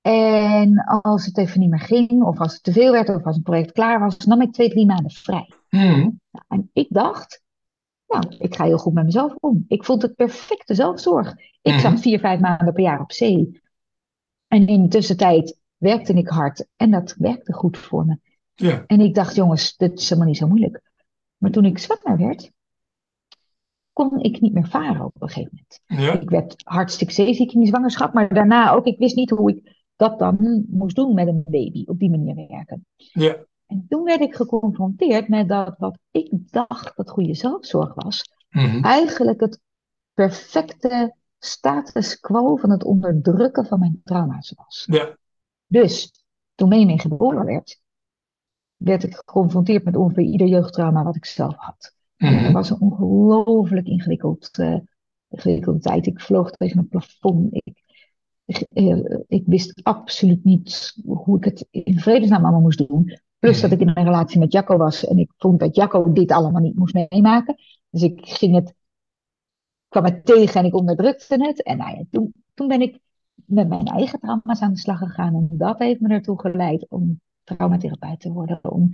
En 0.00 0.84
als 0.84 1.26
het 1.26 1.38
even 1.38 1.60
niet 1.60 1.70
meer 1.70 1.80
ging, 1.80 2.22
of 2.22 2.38
als 2.38 2.52
het 2.52 2.62
te 2.62 2.72
veel 2.72 2.92
werd, 2.92 3.08
of 3.08 3.24
als 3.24 3.36
een 3.36 3.42
project 3.42 3.72
klaar 3.72 4.00
was, 4.00 4.16
nam 4.16 4.40
ik 4.42 4.52
twee, 4.52 4.70
drie 4.70 4.86
maanden 4.86 5.10
vrij. 5.10 5.52
mhm. 5.70 6.08
En 6.48 6.70
ik 6.72 6.86
dacht, 6.90 7.42
nou, 8.06 8.24
ik 8.38 8.54
ga 8.54 8.64
heel 8.64 8.78
goed 8.78 8.92
met 8.94 9.04
mezelf 9.04 9.34
om. 9.34 9.64
Ik 9.68 9.84
vond 9.84 10.02
het 10.02 10.14
perfecte 10.14 10.74
zelfzorg. 10.74 11.34
Ik 11.62 11.72
Mhm. 11.72 11.80
zat 11.80 12.00
vier, 12.00 12.18
vijf 12.18 12.40
maanden 12.40 12.72
per 12.72 12.82
jaar 12.82 13.00
op 13.00 13.12
zee. 13.12 13.60
En 14.48 14.66
in 14.66 14.82
de 14.82 14.88
tussentijd 14.88 15.58
werkte 15.76 16.12
ik 16.12 16.28
hard 16.28 16.66
en 16.76 16.90
dat 16.90 17.14
werkte 17.18 17.52
goed 17.52 17.78
voor 17.78 18.04
me. 18.06 18.18
ja. 18.54 18.84
En 18.86 19.00
ik 19.00 19.14
dacht, 19.14 19.34
jongens, 19.34 19.76
dit 19.76 19.98
is 19.98 20.04
helemaal 20.08 20.28
niet 20.28 20.38
zo 20.38 20.46
moeilijk. 20.46 20.82
Maar 21.36 21.50
toen 21.50 21.64
ik 21.64 21.78
zwanger 21.78 22.18
werd, 22.18 22.50
kon 23.92 24.20
ik 24.20 24.40
niet 24.40 24.52
meer 24.52 24.66
varen 24.68 25.04
op 25.04 25.22
een 25.22 25.28
gegeven 25.28 25.50
moment. 25.86 26.04
Ja, 26.06 26.20
Ik 26.20 26.30
werd 26.30 26.54
hartstikke 26.64 27.12
zeeziek 27.12 27.52
in 27.52 27.58
die 27.60 27.68
zwangerschap, 27.68 28.12
maar 28.12 28.34
daarna 28.34 28.70
ook, 28.72 28.86
ik 28.86 28.98
wist 28.98 29.16
niet 29.16 29.30
hoe 29.30 29.50
ik 29.50 29.79
dat 30.00 30.18
dan 30.18 30.64
moest 30.68 30.96
doen 30.96 31.14
met 31.14 31.26
een 31.28 31.42
baby, 31.44 31.84
op 31.86 31.98
die 31.98 32.10
manier 32.10 32.34
werken. 32.48 32.86
ja. 32.96 33.36
En 33.66 33.86
toen 33.88 34.04
werd 34.04 34.20
ik 34.20 34.34
geconfronteerd 34.34 35.28
met 35.28 35.48
dat 35.48 35.74
wat 35.78 35.98
ik 36.10 36.52
dacht 36.52 36.96
dat 36.96 37.10
goede 37.10 37.34
zelfzorg 37.34 37.94
was, 37.94 38.24
Mhm. 38.50 38.84
eigenlijk 38.84 39.40
het 39.40 39.60
perfecte 40.14 41.14
status 41.38 42.20
quo 42.20 42.56
van 42.56 42.70
het 42.70 42.84
onderdrukken 42.84 43.66
van 43.66 43.78
mijn 43.78 44.00
trauma's 44.04 44.52
was. 44.56 44.86
Ja, 44.90 45.16
Dus 45.66 46.10
toen 46.54 46.68
Mene 46.68 46.98
geboren 46.98 47.44
werd, 47.44 47.80
werd 48.76 49.02
ik 49.02 49.14
geconfronteerd 49.14 49.84
met 49.84 49.96
ongeveer 49.96 50.24
ieder 50.24 50.46
jeugdtrauma 50.46 51.02
wat 51.04 51.16
ik 51.16 51.24
zelf 51.24 51.54
had. 51.56 51.94
Het 52.16 52.30
mhm. 52.42 52.52
was 52.52 52.70
een 52.70 52.80
ongelooflijk 52.80 53.86
ingewikkeld, 53.86 54.58
eh, 54.58 54.78
ingewikkelde 55.28 55.78
tijd. 55.78 56.06
Ik 56.06 56.20
vloog 56.20 56.50
tegen 56.50 56.78
een 56.78 56.88
plafond. 56.88 57.54
Ik, 57.54 57.82
ik, 58.50 58.66
eh, 58.72 59.18
ik 59.28 59.42
wist 59.46 59.80
absoluut 59.82 60.44
niet 60.44 60.96
hoe 61.04 61.36
ik 61.36 61.44
het 61.44 61.66
in 61.70 61.98
vredesnaam 61.98 62.42
allemaal 62.42 62.60
moest 62.60 62.88
doen. 62.88 63.18
Plus 63.38 63.60
dat 63.60 63.70
ik 63.70 63.80
in 63.80 63.88
een 63.88 64.04
relatie 64.04 64.38
met 64.38 64.52
Jacco 64.52 64.76
was 64.76 65.06
en 65.06 65.18
ik 65.18 65.32
vond 65.36 65.60
dat 65.60 65.76
Jacco 65.76 66.12
dit 66.12 66.30
allemaal 66.32 66.60
niet 66.62 66.78
moest 66.78 66.94
meemaken. 66.94 67.56
Dus 67.90 68.02
ik 68.02 68.20
ging 68.28 68.54
het, 68.54 68.74
kwam 69.88 70.04
het 70.04 70.24
tegen 70.24 70.60
en 70.60 70.66
ik 70.66 70.74
onderdrukte 70.74 71.44
het. 71.44 71.62
En 71.62 71.76
nou 71.76 71.96
ja, 71.96 72.04
toen, 72.10 72.32
toen 72.54 72.68
ben 72.68 72.80
ik 72.80 72.98
met 73.34 73.68
mijn 73.68 73.86
eigen 73.86 74.20
trauma's 74.20 74.60
aan 74.60 74.72
de 74.72 74.78
slag 74.78 74.98
gegaan. 74.98 75.34
En 75.34 75.48
dat 75.52 75.78
heeft 75.78 76.00
me 76.00 76.08
ertoe 76.08 76.40
geleid 76.40 76.86
om 76.88 77.20
traumatherapeut 77.44 78.20
te 78.20 78.32
worden. 78.32 78.70
Om 78.70 78.90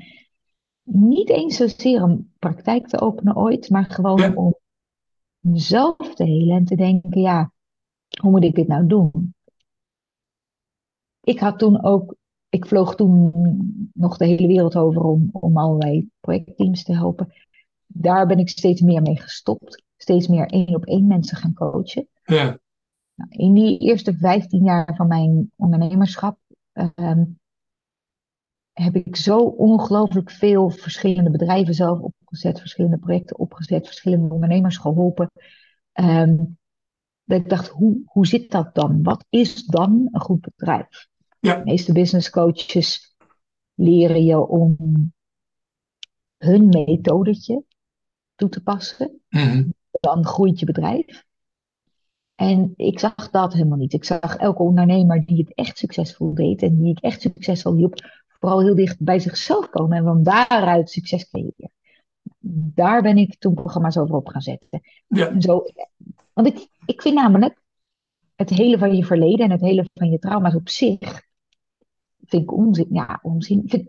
niet 0.83 1.31
eens 1.31 1.57
zozeer 1.57 2.03
een 2.03 2.33
praktijk 2.39 2.87
te 2.87 3.01
openen 3.01 3.37
ooit, 3.37 3.71
maar 3.71 3.85
gewoon 3.85 4.21
Ja. 4.21 4.33
om 4.35 4.55
mezelf 5.39 6.15
te 6.15 6.25
helen 6.25 6.57
en 6.57 6.65
te 6.65 6.77
denken, 6.77 7.21
ja, 7.21 7.53
hoe 8.21 8.31
moet 8.31 8.45
ik 8.45 8.55
dit 8.55 8.69
nou 8.69 8.87
doen? 8.87 9.35
Ik 11.27 11.41
had 11.41 11.59
toen 11.59 11.83
ook, 11.83 12.17
ik 12.49 12.67
vloog 12.67 12.95
toen 12.95 13.33
nog 13.95 14.17
de 14.17 14.27
hele 14.27 14.47
wereld 14.47 14.77
over 14.77 15.03
om, 15.03 15.29
om 15.33 15.57
allerlei 15.57 16.09
projectteams 16.21 16.83
te 16.83 16.95
helpen. 16.95 17.33
Daar 17.87 18.27
ben 18.27 18.39
ik 18.39 18.49
steeds 18.49 18.81
meer 18.81 19.03
mee 19.03 19.21
gestopt. 19.21 19.83
Steeds 19.97 20.29
meer 20.29 20.47
één 20.47 20.75
op 20.75 20.85
één 20.85 21.07
mensen 21.07 21.37
gaan 21.37 21.55
coachen. 21.55 22.09
Ja, 22.23 22.59
Nou, 23.15 23.31
in 23.31 23.55
die 23.55 23.79
eerste 23.79 24.17
15 24.17 24.65
jaar 24.65 24.95
van 24.97 25.07
mijn 25.07 25.51
ondernemerschap 25.57 26.39
ehm, 26.73 27.25
heb 28.73 28.97
ik 28.97 29.17
zo 29.17 29.39
ongelooflijk 29.39 30.31
veel 30.31 30.71
verschillende 30.71 31.31
bedrijven 31.31 31.75
zelf 31.75 32.01
opgezet, 32.01 32.59
verschillende 32.61 32.99
projecten 32.99 33.39
opgezet, 33.39 33.87
verschillende 33.87 34.35
ondernemers 34.35 34.77
geholpen. 34.77 35.31
Ehm, 35.93 36.37
dat 37.25 37.41
ik 37.41 37.49
dacht, 37.49 37.69
hoe, 37.69 38.03
hoe 38.05 38.27
zit 38.27 38.51
dat 38.51 38.75
dan? 38.75 39.03
Wat 39.03 39.25
is 39.29 39.65
dan 39.65 40.09
een 40.13 40.21
goed 40.21 40.41
bedrijf? 40.41 41.09
Ja. 41.47 41.57
De 41.57 41.65
meeste 41.65 41.93
business 41.93 42.31
coaches 42.31 43.15
leren 43.75 44.25
je 44.25 44.47
om 44.47 44.77
hun 46.37 46.69
methodetje 46.69 47.65
toe 48.35 48.49
te 48.49 48.63
passen 48.63 49.21
mhm. 49.29 49.69
dan 49.91 50.27
groeit 50.27 50.59
je 50.61 50.67
bedrijf. 50.67 51.25
En 52.35 52.73
ik 52.77 52.99
zag 52.99 53.31
dat 53.31 53.53
helemaal 53.53 53.79
niet. 53.79 53.93
Ik 53.93 54.05
zag 54.05 54.37
elke 54.37 54.63
ondernemer 54.63 55.27
die 55.27 55.39
het 55.39 55.55
echt 55.55 55.79
succesvol 55.79 56.35
deed 56.35 56.63
en 56.63 56.79
die 56.79 56.91
ik 56.91 57.01
echt 57.01 57.21
succesvol 57.21 57.75
hielp, 57.75 57.95
vooral 58.41 58.61
heel 58.61 58.75
dicht 58.75 59.01
bij 59.01 59.19
zichzelf 59.19 59.69
komen 59.71 59.97
en 59.97 60.05
van 60.05 60.23
daaruit 60.23 60.91
succes 60.91 61.29
creëren. 61.29 61.73
Daar 62.75 63.03
ben 63.03 63.19
ik 63.19 63.39
toen 63.39 63.55
programma's 63.55 63.97
over 63.97 64.15
op 64.15 64.29
gaan 64.29 64.43
zetten. 64.43 64.81
ja. 65.07 65.41
Zo, 65.41 65.65
want 66.33 66.47
ik, 66.47 66.69
ik 66.87 67.03
vind 67.03 67.15
namelijk 67.15 67.63
het 68.35 68.51
hele 68.51 68.79
van 68.79 68.97
je 68.97 69.05
verleden 69.05 69.45
en 69.45 69.51
het 69.51 69.61
hele 69.61 69.89
van 69.95 70.11
je 70.11 70.19
trauma's 70.19 70.55
op 70.55 70.69
zich, 70.69 71.26
vind 72.27 72.43
ik 72.43 72.53
onzin. 72.53 72.87
Ja, 72.91 73.19
onzin. 73.23 73.63
Vind, 73.67 73.89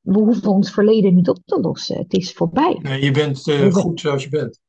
we 0.00 0.18
hoeven 0.18 0.50
ons 0.50 0.70
verleden 0.70 1.14
niet 1.14 1.28
op 1.28 1.38
te 1.44 1.60
lossen. 1.60 1.96
Het 1.96 2.12
is 2.12 2.32
voorbij. 2.32 2.78
Nee, 2.82 3.02
je 3.04 3.10
bent 3.10 3.48
eh, 3.48 3.72
goed 3.72 4.00
zoals 4.00 4.22
je 4.22 4.28
bent. 4.28 4.60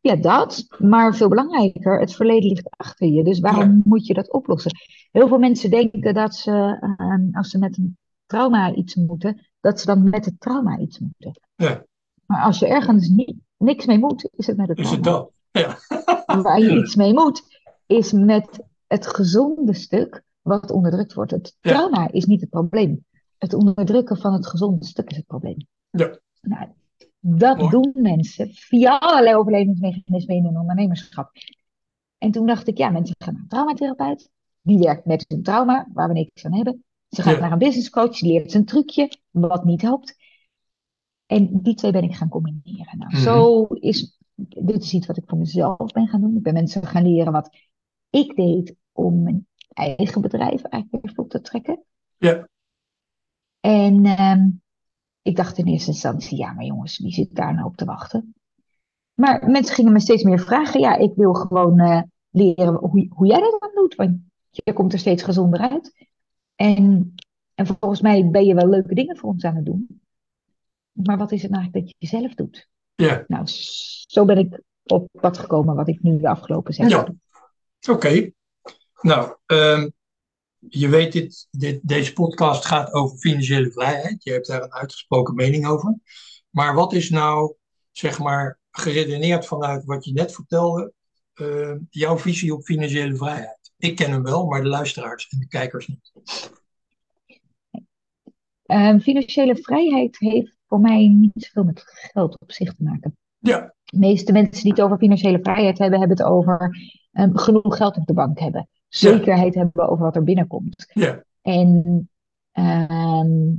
Ja, 0.00 0.16
dat. 0.16 0.66
Maar 0.78 1.16
veel 1.16 1.28
belangrijker, 1.28 2.00
het 2.00 2.14
verleden 2.14 2.48
ligt 2.48 2.70
achter 2.70 3.08
je. 3.08 3.24
Dus 3.24 3.40
waarom 3.40 3.82
moet 3.84 4.06
je 4.06 4.14
dat 4.14 4.32
oplossen? 4.32 4.72
Heel 5.10 5.28
veel 5.28 5.38
mensen 5.38 5.70
denken 5.70 6.14
dat 6.14 6.34
ze, 6.34 6.78
eh, 6.96 7.36
als 7.38 7.50
ze 7.50 7.58
met 7.58 7.78
een 7.78 7.96
trauma 8.26 8.74
iets 8.74 8.94
moeten, 8.94 9.46
dat 9.60 9.80
ze 9.80 9.86
dan 9.86 10.10
met 10.10 10.24
het 10.24 10.40
trauma 10.40 10.78
iets 10.78 10.98
moeten. 10.98 11.40
Ja. 11.56 11.84
Maar 12.26 12.42
als 12.42 12.58
je 12.58 12.66
ergens 12.66 13.08
niet, 13.08 13.34
niks 13.56 13.86
mee 13.86 13.98
moet, 13.98 14.28
is 14.36 14.46
het 14.46 14.56
met 14.56 14.68
het 14.68 14.78
Is 14.78 14.90
het 14.90 15.02
trauma. 15.02 15.28
dat? 15.50 15.78
Ja. 15.86 16.42
Waar 16.42 16.60
je 16.60 16.78
iets 16.82 16.94
mee 16.94 17.12
moet, 17.12 17.42
is 17.86 18.12
met 18.12 18.64
het 18.86 19.06
gezonde 19.06 19.74
stuk 19.74 20.22
wat 20.42 20.70
onderdrukt 20.70 21.14
wordt. 21.14 21.30
Het 21.30 21.56
Ja. 21.60 21.70
trauma 21.72 22.10
is 22.12 22.24
niet 22.24 22.40
het 22.40 22.50
probleem. 22.50 23.04
Het 23.38 23.54
onderdrukken 23.54 24.16
van 24.16 24.32
het 24.32 24.46
gezonde 24.46 24.84
stuk 24.84 25.10
is 25.10 25.16
het 25.16 25.26
probleem. 25.26 25.66
Ja. 25.90 26.18
Nou, 26.40 26.68
dat 27.20 27.56
Mooi. 27.56 27.70
doen 27.70 27.90
mensen 27.94 28.48
via 28.52 28.98
allerlei 28.98 29.36
overlevingsmechanismen 29.36 30.36
in 30.36 30.44
hun 30.44 30.58
ondernemerschap. 30.58 31.30
En 32.18 32.30
toen 32.30 32.46
dacht 32.46 32.66
ik, 32.68 32.78
ja, 32.78 32.90
mensen 32.90 33.14
gaan 33.18 33.32
naar 33.34 33.42
een 33.42 33.48
traumatherapeut. 33.48 34.30
Die 34.60 34.78
werkt 34.78 35.04
met 35.06 35.24
hun 35.28 35.42
trauma, 35.42 35.88
waar 35.92 36.08
we 36.08 36.14
niks 36.14 36.44
aan 36.44 36.54
hebben. 36.54 36.84
Ze 37.08 37.22
gaat 37.22 37.34
Ja. 37.34 37.40
naar 37.40 37.52
een 37.52 37.58
business 37.58 37.90
coach, 37.90 38.18
die 38.18 38.32
leert 38.32 38.54
een 38.54 38.64
trucje, 38.64 39.10
wat 39.30 39.64
niet 39.64 39.82
helpt. 39.82 40.16
En 41.26 41.62
die 41.62 41.74
twee 41.74 41.92
ben 41.92 42.02
ik 42.02 42.14
gaan 42.14 42.28
combineren. 42.28 42.98
Nou, 42.98 43.12
Mhm. 43.12 43.22
zo 43.22 43.64
is, 43.64 44.18
dit 44.36 44.82
is 44.82 44.92
iets 44.92 45.06
wat 45.06 45.16
ik 45.16 45.24
voor 45.26 45.38
mezelf 45.38 45.92
ben 45.92 46.08
gaan 46.08 46.20
doen. 46.20 46.36
Ik 46.36 46.42
ben 46.42 46.52
mensen 46.54 46.86
gaan 46.86 47.02
leren 47.12 47.32
wat 47.32 47.56
ik 48.10 48.36
deed 48.36 48.74
om 48.92 49.22
mijn 49.22 49.46
eigen 49.72 50.20
bedrijf 50.20 50.62
eigenlijk 50.62 51.04
weer 51.04 51.18
op 51.18 51.30
te 51.30 51.40
trekken. 51.40 51.84
Ja. 52.16 52.48
En 53.60 54.04
ehm, 54.04 54.48
ik 55.22 55.36
dacht 55.36 55.58
in 55.58 55.66
eerste 55.66 55.90
instantie, 55.90 56.38
ja, 56.38 56.52
maar 56.52 56.64
jongens, 56.64 56.98
wie 56.98 57.12
zit 57.12 57.34
daar 57.34 57.54
nou 57.54 57.66
op 57.66 57.76
te 57.76 57.84
wachten? 57.84 58.34
Maar 59.14 59.50
mensen 59.50 59.74
gingen 59.74 59.92
me 59.92 60.00
steeds 60.00 60.22
meer 60.22 60.40
vragen. 60.40 60.80
Ja, 60.80 60.96
ik 60.96 61.12
wil 61.14 61.34
gewoon 61.34 61.78
eh, 61.78 62.02
leren 62.30 62.74
hoe, 62.74 63.06
hoe 63.10 63.26
jij 63.26 63.40
dat 63.40 63.56
dan 63.60 63.70
doet, 63.74 63.94
want 63.94 64.18
je 64.50 64.72
komt 64.72 64.92
er 64.92 64.98
steeds 64.98 65.22
gezonder 65.22 65.60
uit. 65.60 66.08
En, 66.54 67.14
en 67.54 67.66
volgens 67.66 68.00
mij 68.00 68.30
ben 68.30 68.44
je 68.44 68.54
wel 68.54 68.68
leuke 68.68 68.94
dingen 68.94 69.16
voor 69.16 69.30
ons 69.30 69.44
aan 69.44 69.56
het 69.56 69.64
doen. 69.64 70.00
Maar 70.92 71.18
wat 71.18 71.32
is 71.32 71.42
het 71.42 71.50
nou 71.50 71.62
eigenlijk 71.62 71.92
dat 71.92 72.10
je 72.10 72.18
zelf 72.18 72.34
doet? 72.34 72.68
Ja, 72.94 73.24
Nou, 73.26 73.44
zo 74.06 74.24
ben 74.24 74.38
ik 74.38 74.62
op 74.82 75.08
pad 75.20 75.38
gekomen 75.38 75.74
wat 75.74 75.88
ik 75.88 76.02
nu 76.02 76.18
de 76.18 76.28
afgelopen 76.28 76.74
zes 76.74 76.90
jaar 76.90 77.12
ja. 77.80 77.92
Oké. 77.92 78.30
Nou, 79.02 79.36
ehm, 79.46 79.88
je 80.68 80.88
weet, 80.88 81.12
dit, 81.12 81.48
dit, 81.50 81.80
deze 81.82 82.12
podcast 82.12 82.64
gaat 82.64 82.92
over 82.92 83.18
financiële 83.18 83.72
vrijheid. 83.72 84.24
Je 84.24 84.32
hebt 84.32 84.46
daar 84.46 84.62
een 84.62 84.72
uitgesproken 84.72 85.34
mening 85.34 85.66
over. 85.66 85.98
Maar 86.50 86.74
wat 86.74 86.92
is 86.92 87.10
nou, 87.10 87.54
zeg 87.90 88.18
maar, 88.18 88.58
geredeneerd 88.70 89.46
vanuit 89.46 89.84
wat 89.84 90.04
je 90.04 90.12
net 90.12 90.34
vertelde, 90.34 90.92
eh, 91.34 91.74
jouw 91.90 92.18
visie 92.18 92.54
op 92.54 92.62
financiële 92.62 93.16
vrijheid? 93.16 93.72
Ik 93.78 93.96
ken 93.96 94.10
hem 94.10 94.22
wel, 94.22 94.46
maar 94.46 94.62
de 94.62 94.68
luisteraars 94.68 95.28
en 95.28 95.38
de 95.38 95.48
kijkers 95.48 95.86
niet. 95.86 96.12
Ehm, 98.62 98.98
financiële 98.98 99.56
vrijheid 99.56 100.18
heeft 100.18 100.56
voor 100.66 100.80
mij 100.80 101.08
niet 101.08 101.32
zoveel 101.34 101.64
met 101.64 101.82
geld 101.86 102.40
op 102.40 102.52
zich 102.52 102.74
te 102.74 102.82
maken. 102.82 103.16
Ja, 103.38 103.74
De 103.84 103.98
meeste 103.98 104.32
mensen 104.32 104.62
die 104.62 104.72
het 104.72 104.80
over 104.80 104.98
financiële 104.98 105.38
vrijheid 105.42 105.78
hebben, 105.78 105.98
hebben 105.98 106.16
het 106.16 106.26
over 106.26 106.76
ehm, 107.12 107.36
genoeg 107.36 107.76
geld 107.76 107.96
op 107.96 108.06
de 108.06 108.14
bank 108.14 108.38
hebben. 108.38 108.68
Zekerheid 108.94 109.54
hebben 109.54 109.88
over 109.88 110.04
wat 110.04 110.16
er 110.16 110.24
binnenkomt. 110.24 110.86
ja, 110.92 111.24
En 111.42 112.08
ehm, 112.52 113.52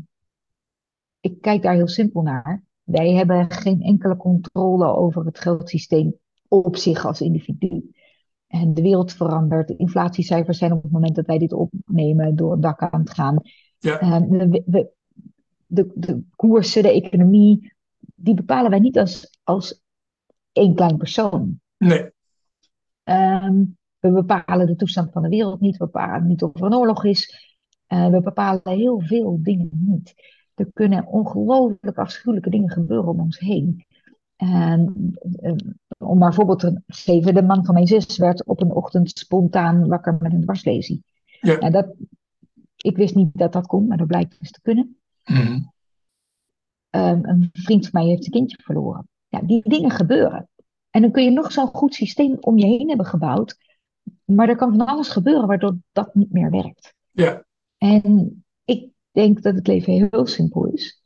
ik 1.19 1.41
kijk 1.41 1.61
daar 1.61 1.73
heel 1.73 1.87
simpel 1.87 2.21
naar. 2.21 2.63
Wij 2.83 3.11
hebben 3.13 3.51
geen 3.51 3.81
enkele 3.81 4.17
controle 4.17 4.85
over 4.95 5.25
het 5.25 5.39
geldsysteem 5.39 6.15
op 6.47 6.75
zich 6.77 7.05
als 7.05 7.21
individu. 7.21 7.91
En 8.47 8.73
de 8.73 8.81
wereld 8.81 9.13
verandert. 9.13 9.67
De 9.67 9.75
inflatiecijfers 9.75 10.57
zijn 10.57 10.71
op 10.71 10.83
het 10.83 10.91
moment 10.91 11.15
dat 11.15 11.25
wij 11.25 11.37
dit 11.37 11.53
opnemen 11.53 12.35
door 12.35 12.51
het 12.51 12.61
dak 12.61 12.81
aan 12.81 12.99
het 12.99 13.09
gaan. 13.09 13.41
ja, 13.79 13.99
Ehm, 13.99 14.49
we- 14.49 14.91
de, 15.65 15.91
de 15.95 16.21
koersen, 16.35 16.81
de 16.83 16.91
economie, 17.03 17.73
die 18.15 18.33
bepalen 18.33 18.69
wij 18.69 18.79
niet 18.79 18.97
als, 18.97 19.37
als 19.43 19.81
één 20.51 20.75
klein 20.75 20.97
persoon. 20.97 21.59
nee, 21.77 22.11
Ehm, 23.03 23.63
we 24.03 24.11
bepalen 24.11 24.67
de 24.67 24.75
toestand 24.75 25.11
van 25.11 25.21
de 25.21 25.29
wereld 25.29 25.59
niet. 25.59 25.77
We 25.77 25.85
bepalen 25.85 26.27
niet 26.27 26.43
of 26.43 26.55
er 26.55 26.63
een 26.63 26.75
oorlog 26.75 27.03
is. 27.03 27.51
Eh, 27.87 28.07
we 28.07 28.21
bepalen 28.21 28.61
heel 28.63 29.01
veel 29.01 29.39
dingen 29.41 29.69
niet. 29.71 30.13
Er 30.55 30.67
kunnen 30.73 31.07
ongelooflijk 31.07 31.97
afschuwelijke 31.97 32.49
dingen 32.49 32.69
gebeuren 32.69 33.09
om 33.09 33.19
ons 33.19 33.39
heen. 33.39 33.85
En, 34.35 35.13
eh, 35.41 35.53
om 35.97 36.17
maar 36.17 36.27
een 36.27 36.33
voorbeeld 36.33 36.59
te 36.59 36.81
geven, 36.87 37.33
de 37.33 37.43
man 37.43 37.65
van 37.65 37.73
mijn 37.73 37.87
zus 37.87 38.17
werd 38.17 38.45
op 38.45 38.61
een 38.61 38.71
ochtend 38.71 39.09
spontaan 39.09 39.87
wakker 39.87 40.17
met 40.19 40.33
een 40.33 40.41
dwarslesie. 40.41 41.03
ja. 41.39 41.57
Nou, 41.57 41.71
dat, 41.71 41.95
ik 42.77 42.97
wist 42.97 43.15
niet 43.15 43.29
dat 43.33 43.53
dat 43.53 43.67
kon, 43.67 43.87
maar 43.87 43.97
dat 43.97 44.07
blijkt 44.07 44.39
dus 44.39 44.51
te 44.51 44.61
kunnen. 44.61 44.97
Mhm. 45.23 45.59
Ehm, 46.89 47.19
een 47.23 47.49
vriend 47.51 47.89
van 47.89 48.01
mij 48.01 48.09
heeft 48.09 48.25
een 48.25 48.31
kindje 48.31 48.61
verloren. 48.63 49.07
Ja, 49.27 49.41
die 49.41 49.69
dingen 49.69 49.91
gebeuren. 49.91 50.49
En 50.89 51.01
dan 51.01 51.11
kun 51.11 51.23
je 51.23 51.31
nog 51.31 51.51
zo'n 51.51 51.67
goed 51.67 51.93
systeem 51.93 52.37
om 52.39 52.57
je 52.57 52.65
heen 52.65 52.87
hebben 52.87 53.05
gebouwd. 53.05 53.57
Maar 54.25 54.49
er 54.49 54.55
kan 54.55 54.69
van 54.77 54.85
alles 54.87 55.09
gebeuren 55.09 55.47
waardoor 55.47 55.75
dat 55.91 56.15
niet 56.15 56.31
meer 56.31 56.49
werkt. 56.49 56.93
ja, 57.11 57.45
En 57.77 58.43
ik 58.65 58.89
denk 59.11 59.41
dat 59.41 59.55
het 59.55 59.67
leven 59.67 59.93
heel 59.93 60.25
simpel 60.27 60.65
is. 60.67 61.01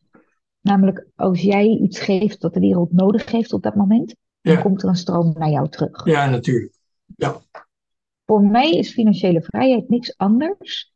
Namelijk, 0.62 1.08
als 1.16 1.42
jij 1.42 1.66
iets 1.68 2.00
geeft 2.00 2.42
wat 2.42 2.54
de 2.54 2.60
wereld 2.60 2.92
nodig 2.92 3.32
heeft 3.32 3.54
op 3.54 3.64
dat 3.64 3.76
moment, 3.76 4.16
dan 4.42 4.54
ja, 4.56 4.62
komt 4.62 4.84
er 4.84 4.90
een 4.90 4.96
stroom 4.96 5.34
naar 5.38 5.50
jou 5.50 5.70
terug. 5.70 6.06
ja, 6.06 6.30
natuurlijk. 6.30 6.76
Voor 8.26 8.42
mij 8.44 8.72
is 8.72 8.94
financiële 8.94 9.42
vrijheid 9.42 9.90
niks 9.90 10.18
anders 10.18 10.94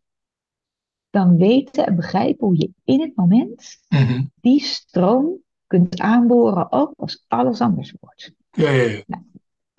dan 1.09 1.37
weten 1.37 1.85
en 1.85 1.95
begrijpen 1.95 2.47
hoe 2.47 2.57
je 2.57 2.71
in 2.83 3.01
het 3.01 3.15
moment 3.15 3.79
Mhm. 3.89 4.25
die 4.41 4.61
stroom 4.61 5.37
kunt 5.67 5.99
aanboren, 5.99 6.71
ook 6.71 6.93
als 6.97 7.25
alles 7.27 7.61
anders 7.61 7.93
wordt. 7.99 8.33
Ja, 8.51 8.69
ja, 8.69 8.83
ja. 8.83 9.23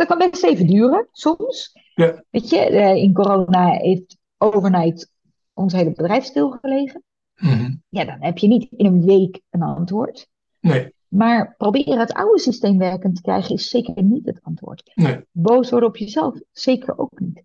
Dat 0.03 0.19
kan 0.19 0.31
best 0.31 0.45
even 0.45 0.67
duren, 0.67 1.09
soms. 1.12 1.73
Ja. 1.95 2.25
Weet 2.31 2.49
je, 2.49 2.59
eh, 2.59 2.95
in 2.95 3.12
corona 3.12 3.71
heeft 3.71 4.19
overnight 4.38 5.11
ons 5.53 5.73
hele 5.73 5.93
bedrijf 5.93 6.25
stilgelegen. 6.25 7.03
Mhm. 7.35 7.75
Ja, 7.88 8.05
dan 8.05 8.17
heb 8.21 8.38
je 8.38 8.49
niet 8.49 8.69
in 8.71 8.87
een 8.87 9.05
week 9.05 9.41
een 9.51 9.62
antwoord. 9.62 10.29
Nee, 10.61 10.95
Maar 11.09 11.55
proberen 11.57 11.99
het 11.99 12.12
oude 12.12 12.41
systeem 12.41 12.79
werkend 12.79 13.15
te 13.17 13.23
krijgen 13.23 13.55
is 13.55 13.69
zeker 13.69 14.03
niet 14.03 14.27
het 14.27 14.38
antwoord. 14.43 14.91
nee, 14.95 15.25
Boos 15.31 15.71
worden 15.71 15.88
op 15.88 15.97
jezelf, 15.97 16.38
zeker 16.53 16.99
ook 16.99 17.21
niet. 17.21 17.43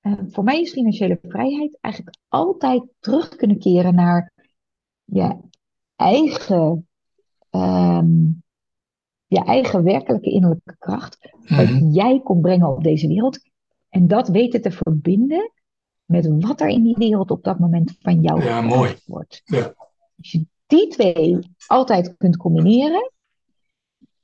Eh, 0.00 0.12
voor 0.28 0.44
mij 0.44 0.60
is 0.60 0.72
financiële 0.72 1.18
vrijheid 1.22 1.78
eigenlijk 1.80 2.16
altijd 2.28 2.82
terug 2.98 3.28
kunnen 3.28 3.58
keren 3.58 3.94
naar 3.94 4.32
je 5.04 5.36
eigen, 5.96 6.88
ehm, 7.50 8.16
je 9.34 9.44
eigen 9.44 9.82
werkelijke 9.84 10.30
innerlijke 10.30 10.76
kracht. 10.78 11.18
Wat 11.48 11.70
Mhm. 11.70 11.88
jij 11.90 12.20
kon 12.24 12.40
brengen 12.40 12.68
op 12.68 12.82
deze 12.84 13.08
wereld. 13.08 13.38
En 13.88 14.06
dat 14.06 14.28
weten 14.28 14.60
te 14.62 14.70
verbinden 14.70 15.50
met 16.04 16.26
wat 16.40 16.60
er 16.60 16.68
in 16.68 16.82
die 16.82 16.96
wereld 16.98 17.30
op 17.30 17.44
dat 17.44 17.58
moment 17.58 17.96
van 18.00 18.20
jou 18.20 18.44
Ja, 18.44 18.60
mooi. 18.60 18.94
wordt. 19.06 19.40
Ja. 19.44 19.74
Als 20.18 20.32
je 20.32 20.46
die 20.66 20.88
twee 20.88 21.38
altijd 21.66 22.14
kunt 22.16 22.36
combineren, 22.36 23.12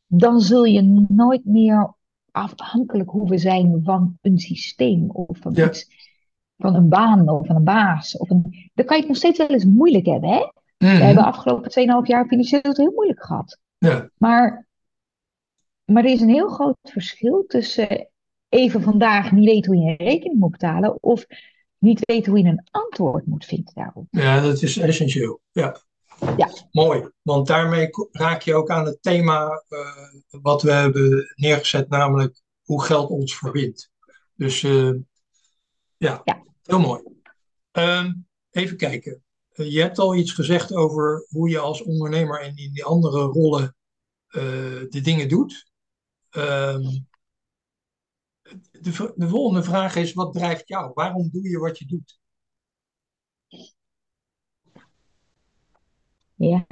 dan 0.07 0.41
zul 0.41 0.65
je 0.65 1.05
nooit 1.09 1.45
meer 1.45 1.95
afhankelijk 2.31 3.11
hoeven 3.11 3.39
zijn 3.39 3.81
van 3.85 4.19
een 4.21 4.39
systeem 4.39 5.11
of 5.11 5.39
van 5.39 5.53
Ja. 5.55 5.67
iets, 5.69 6.09
van 6.57 6.75
een 6.75 6.89
baan 6.89 7.29
of 7.29 7.47
van 7.47 7.57
een 7.57 7.65
baas. 7.65 8.17
Of 8.17 8.31
een, 8.31 8.71
dan 8.75 8.85
kan 8.87 8.97
je 8.97 9.03
het 9.03 9.09
nog 9.11 9.17
steeds 9.17 9.39
wel 9.39 9.47
eens 9.49 9.65
moeilijk 9.65 10.07
hebben. 10.07 10.31
Hè? 10.31 10.39
We 10.79 10.87
Mhm. 10.87 11.03
hebben 11.03 11.25
afgelopen 11.25 11.71
2,5 11.71 12.07
jaar 12.07 12.27
financieel 12.27 12.61
het 12.63 12.77
heel 12.77 12.93
moeilijk 12.95 13.25
gehad. 13.25 13.59
Ja, 13.79 14.11
Maar, 14.17 14.67
maar 15.93 16.05
er 16.05 16.11
is 16.11 16.21
een 16.21 16.29
heel 16.29 16.49
groot 16.49 16.77
verschil 16.83 17.45
tussen 17.47 18.09
even 18.49 18.83
vandaag 18.83 19.33
niet 19.33 19.49
weten 19.49 19.73
hoe 19.73 19.83
je 19.85 19.91
een 19.91 20.07
rekening 20.07 20.39
moet 20.41 20.51
betalen 20.51 21.03
of 21.03 21.27
niet 21.79 22.01
weten 22.05 22.33
hoe 22.33 22.41
je 22.41 22.49
een 22.49 22.69
antwoord 22.71 23.27
moet 23.27 23.45
vinden 23.45 23.75
daarop. 23.75 24.07
ja, 24.11 24.41
dat 24.41 24.63
is 24.63 24.77
essentieel. 24.79 25.41
Ja. 25.53 25.81
Ja. 26.37 26.49
Mooi, 26.71 27.09
want 27.23 27.47
daarmee 27.47 27.89
raak 28.11 28.43
je 28.43 28.55
ook 28.55 28.71
aan 28.71 28.85
het 28.85 29.03
thema 29.03 29.65
eh, 29.69 30.41
wat 30.43 30.63
we 30.63 30.73
hebben 30.73 31.33
neergezet, 31.37 31.89
namelijk 31.89 32.41
hoe 32.63 32.83
geld 32.83 33.11
ons 33.11 33.37
verbindt. 33.39 33.91
Dus 34.35 34.63
eh, 34.63 34.93
ja, 35.97 36.21
Ja. 36.25 36.43
heel 36.63 36.81
mooi. 36.81 37.03
Ehm, 37.71 38.13
even 38.51 38.77
kijken. 38.77 39.23
Eh, 39.51 39.73
je 39.73 39.81
hebt 39.81 39.99
al 39.99 40.15
iets 40.15 40.33
gezegd 40.33 40.75
over 40.75 41.27
hoe 41.29 41.49
je 41.49 41.59
als 41.59 41.83
ondernemer 41.83 42.41
en 42.41 42.57
in 42.57 42.73
die 42.73 42.85
andere 42.85 43.21
rollen 43.21 43.75
de 44.91 45.01
dingen 45.03 45.29
doet. 45.29 45.70
Ehm, 46.31 46.83
de, 48.71 49.13
de 49.17 49.29
volgende 49.29 49.63
vraag 49.63 49.97
is: 49.97 50.13
wat 50.13 50.33
drijft 50.33 50.69
jou? 50.69 50.91
Waarom 50.95 51.29
doe 51.33 51.49
je 51.49 51.59
wat 51.59 51.79
je 51.79 51.87
doet? 51.87 52.19
Ja. 56.37 56.67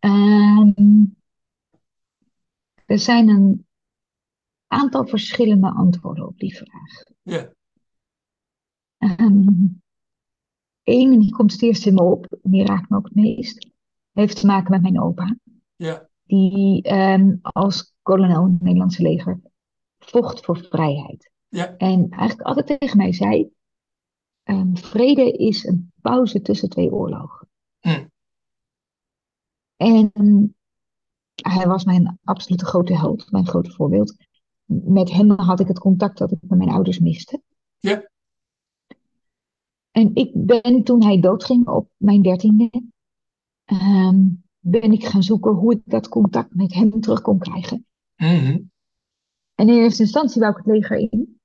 Ehm, 0.00 0.72
er 2.86 2.98
zijn 2.98 3.28
een 3.28 3.66
aantal 4.66 5.06
verschillende 5.06 5.70
antwoorden 5.70 6.26
op 6.26 6.38
die 6.38 6.56
vraag. 6.56 7.02
Ja, 7.24 7.52
Eén, 10.84 11.12
en 11.12 11.18
die 11.18 11.30
komt 11.30 11.52
het 11.52 11.62
eerst 11.62 11.86
in 11.86 11.94
me 11.94 12.02
op, 12.02 12.26
en 12.42 12.50
die 12.50 12.64
raakt 12.64 12.90
me 12.90 12.96
ook 12.96 13.04
het 13.04 13.14
meest, 13.14 13.68
heeft 14.12 14.40
te 14.40 14.46
maken 14.46 14.70
met 14.70 14.82
mijn 14.82 15.00
opa. 15.00 15.36
ja, 15.76 16.08
Die 16.24 16.82
ehm, 16.82 17.36
als 17.42 17.94
kolonel 18.10 18.46
in 18.46 18.52
het 18.52 18.62
Nederlandse 18.62 19.02
leger 19.02 19.40
vocht 19.98 20.44
voor 20.44 20.58
vrijheid. 20.58 21.30
ja, 21.48 21.76
En 21.76 22.08
eigenlijk 22.10 22.48
altijd 22.48 22.80
tegen 22.80 22.96
mij 22.96 23.12
zei, 23.12 23.50
ehm, 24.42 24.74
vrede 24.74 25.32
is 25.32 25.64
een 25.64 25.92
pauze 26.00 26.40
tussen 26.40 26.68
twee 26.68 26.92
oorlogen. 26.92 27.48
Hm. 27.80 28.06
En 29.76 30.10
hij 31.34 31.66
was 31.66 31.84
mijn 31.84 32.18
absolute 32.24 32.64
grote 32.64 32.96
held, 32.96 33.30
mijn 33.30 33.46
grote 33.46 33.70
voorbeeld. 33.70 34.28
met 34.64 35.10
hen 35.10 35.40
had 35.40 35.60
ik 35.60 35.68
het 35.68 35.78
contact 35.78 36.18
dat 36.18 36.30
ik 36.30 36.38
met 36.40 36.58
mijn 36.58 36.70
ouders 36.70 36.98
miste. 36.98 37.42
Ja. 37.78 38.10
En 39.90 40.14
ik 40.14 40.30
ben 40.34 40.84
toen 40.84 41.02
hij 41.02 41.20
doodging 41.20 41.68
op 41.68 41.90
mijn 41.96 42.22
dertiende, 42.22 42.70
ehm, 43.64 44.26
ben 44.58 44.92
ik 44.92 45.04
gaan 45.04 45.22
zoeken 45.22 45.52
hoe 45.52 45.72
ik 45.72 45.82
dat 45.84 46.08
contact 46.08 46.54
met 46.54 46.74
hem 46.74 47.00
terug 47.00 47.20
kon 47.20 47.38
krijgen. 47.38 47.84
Mhm. 48.20 48.58
En 49.54 49.68
in 49.68 49.74
eerste 49.74 50.02
instantie 50.02 50.40
wou 50.40 50.52
ik 50.52 50.58
het 50.58 50.74
leger 50.74 50.96
in. 50.96 51.40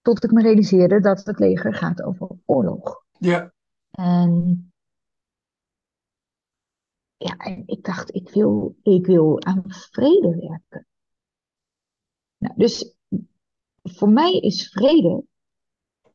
Tot 0.00 0.24
ik 0.24 0.30
me 0.30 0.42
realiseerde 0.42 1.00
dat 1.00 1.24
het 1.24 1.38
leger 1.38 1.74
gaat 1.74 2.02
over 2.02 2.28
oorlog. 2.44 3.04
Ja. 3.18 3.52
En 3.90 4.64
ja, 7.16 7.36
en 7.36 7.62
ik 7.66 7.84
dacht, 7.84 8.14
ik 8.14 8.30
wil, 8.30 8.76
ik 8.82 9.06
wil 9.06 9.42
aan 9.42 9.62
vrede 9.66 10.36
werken. 10.36 10.86
Nou, 12.38 12.54
dus 12.56 12.94
voor 13.82 14.08
mij 14.08 14.32
is 14.32 14.68
vrede 14.68 15.24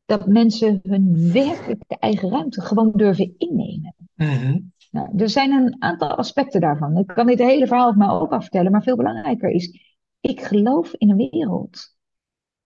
dat 0.04 0.26
mensen 0.26 0.80
hun 0.82 1.32
werkelijke 1.32 1.98
eigen 1.98 2.30
ruimte 2.30 2.60
gewoon 2.60 2.92
durven 2.92 3.34
innemen. 3.38 3.94
Mhm. 4.14 4.60
Nou, 4.96 5.18
er 5.18 5.28
zijn 5.28 5.50
een 5.52 5.76
aantal 5.78 6.08
aspecten 6.16 6.60
daarvan. 6.60 6.96
Ik 6.96 7.06
kan 7.06 7.26
dit 7.26 7.38
hele 7.38 7.66
verhaal 7.66 7.88
van 7.88 7.98
mij 7.98 8.08
ook 8.08 8.32
afvertellen, 8.32 8.72
maar 8.72 8.82
veel 8.82 8.96
belangrijker 8.96 9.50
is, 9.50 9.96
ik 10.20 10.40
geloof 10.40 10.92
in 10.92 11.10
een 11.10 11.30
wereld 11.30 11.94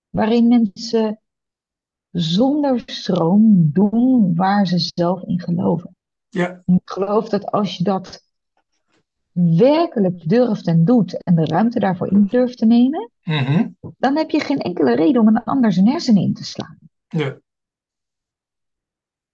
waarin 0.09 0.49
mensen 0.49 1.21
zonder 2.11 2.83
stroom 2.87 3.71
doen 3.73 4.35
waar 4.35 4.67
ze 4.67 4.79
zelf 4.79 5.23
in 5.23 5.41
geloven. 5.41 5.97
Ja. 6.29 6.63
Ik 6.67 6.81
geloof 6.85 7.29
dat 7.29 7.47
als 7.47 7.77
je 7.77 7.85
dat 7.85 8.23
werkelijk 9.33 10.29
durft 10.29 10.67
en 10.67 10.85
doet 10.85 11.23
en 11.23 11.35
de 11.35 11.45
ruimte 11.45 11.79
daarvoor 11.79 12.11
in 12.13 12.27
durft 12.27 12.59
te 12.59 12.67
nemen, 12.67 13.11
Mhm. 13.23 13.69
dan 13.99 14.17
heb 14.17 14.31
je 14.31 14.41
geen 14.41 14.59
enkele 14.59 14.95
reden 14.95 15.21
om 15.21 15.29
een 15.29 15.45
ander 15.45 15.73
zijn 15.73 15.89
hersenen 15.89 16.23
in 16.23 16.35
te 16.35 16.45
slaan. 16.45 16.79
Ja. 17.09 17.39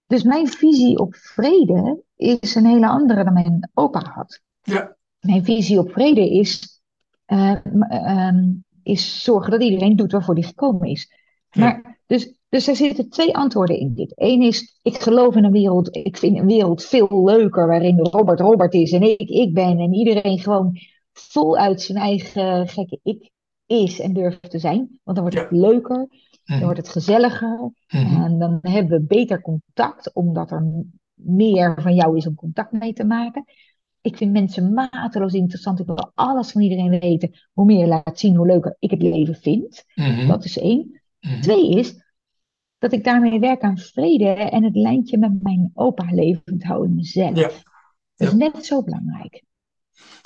Dus 0.07 0.23
mijn 0.23 0.47
visie 0.47 0.97
op 0.99 1.15
vrede 1.15 2.05
is 2.17 2.55
een 2.55 2.65
hele 2.65 2.87
andere 2.87 3.23
dan 3.23 3.33
mijn 3.33 3.69
opa 3.73 3.99
had. 4.13 4.41
Ja. 4.61 4.95
Mijn 5.19 5.43
visie 5.43 5.79
op 5.79 5.91
vrede 5.91 6.29
is, 6.29 6.81
eh, 7.25 7.55
m- 7.71 7.81
ehm, 7.83 8.53
is 8.83 9.23
zorgen 9.23 9.51
dat 9.51 9.61
iedereen 9.63 9.95
doet 9.95 10.11
waarvoor 10.11 10.33
hij 10.33 10.43
gekomen 10.43 10.87
is. 10.89 11.11
Ja. 11.49 11.61
Maar, 11.61 11.99
dus, 12.05 12.33
dus 12.49 12.67
er 12.67 12.75
zitten 12.75 13.09
twee 13.09 13.35
antwoorden 13.35 13.79
in 13.79 13.93
dit. 13.93 14.11
Eén 14.15 14.41
is, 14.41 14.79
ik 14.81 14.97
geloof 15.01 15.35
in 15.35 15.43
een 15.43 15.51
wereld, 15.51 15.95
ik 15.95 16.17
vind 16.17 16.37
een 16.37 16.45
wereld 16.45 16.83
veel 16.83 17.23
leuker 17.23 17.67
waarin 17.67 17.99
Robert 17.99 18.39
Robert 18.39 18.73
is 18.73 18.91
en 18.91 19.01
ik 19.01 19.29
ik 19.29 19.53
ben 19.53 19.79
en 19.79 19.93
iedereen 19.93 20.39
gewoon 20.39 20.77
voluit 21.13 21.81
zijn 21.81 21.97
eigen 21.97 22.67
gekke 22.67 22.99
ik 23.03 23.31
is 23.65 23.99
en 23.99 24.13
durft 24.13 24.49
te 24.49 24.59
zijn. 24.59 24.99
Want 25.03 25.17
dan 25.17 25.21
wordt 25.21 25.39
het 25.39 25.51
leuker, 25.51 25.95
dan 25.97 26.07
Mhm. 26.43 26.63
wordt 26.63 26.77
het 26.77 26.89
gezelliger 26.89 27.71
Mhm. 27.87 28.23
en 28.23 28.39
dan 28.39 28.59
hebben 28.61 28.99
we 28.99 29.05
beter 29.05 29.41
contact, 29.41 30.13
omdat 30.13 30.51
er 30.51 30.85
meer 31.21 31.81
van 31.81 31.95
jou 31.95 32.17
is 32.17 32.27
om 32.27 32.35
contact 32.35 32.71
mee 32.71 32.93
te 32.93 33.03
maken. 33.05 33.43
Ik 34.01 34.17
vind 34.17 34.31
mensen 34.31 34.73
mateloos 34.73 35.33
interessant. 35.33 35.79
Ik 35.79 35.85
wil 35.85 36.11
alles 36.15 36.51
van 36.51 36.61
iedereen 36.61 36.99
weten. 36.99 37.31
Hoe 37.53 37.65
meer 37.65 37.79
je 37.79 37.87
laat 37.87 38.19
zien, 38.19 38.35
hoe 38.35 38.47
leuker 38.47 38.75
ik 38.79 38.91
het 38.91 39.01
leven 39.01 39.35
vind. 39.35 39.83
Mhm. 39.95 40.27
Dat 40.27 40.45
is 40.45 40.57
één. 40.57 41.01
Mhm. 41.19 41.41
Twee 41.41 41.69
is 41.69 42.05
dat 42.77 42.93
ik 42.93 43.03
daarmee 43.03 43.39
werk 43.39 43.61
aan 43.61 43.77
vrede 43.77 44.25
en 44.27 44.63
het 44.63 44.75
lijntje 44.75 45.17
met 45.17 45.43
mijn 45.43 45.71
opa 45.73 46.05
levend 46.09 46.63
hou 46.63 46.85
in 46.85 46.95
mezelf. 46.95 47.37
Ja. 47.37 47.47
Dat 48.15 48.27
is 48.27 48.29
Ja. 48.29 48.35
net 48.35 48.65
zo 48.65 48.83
belangrijk. 48.83 49.43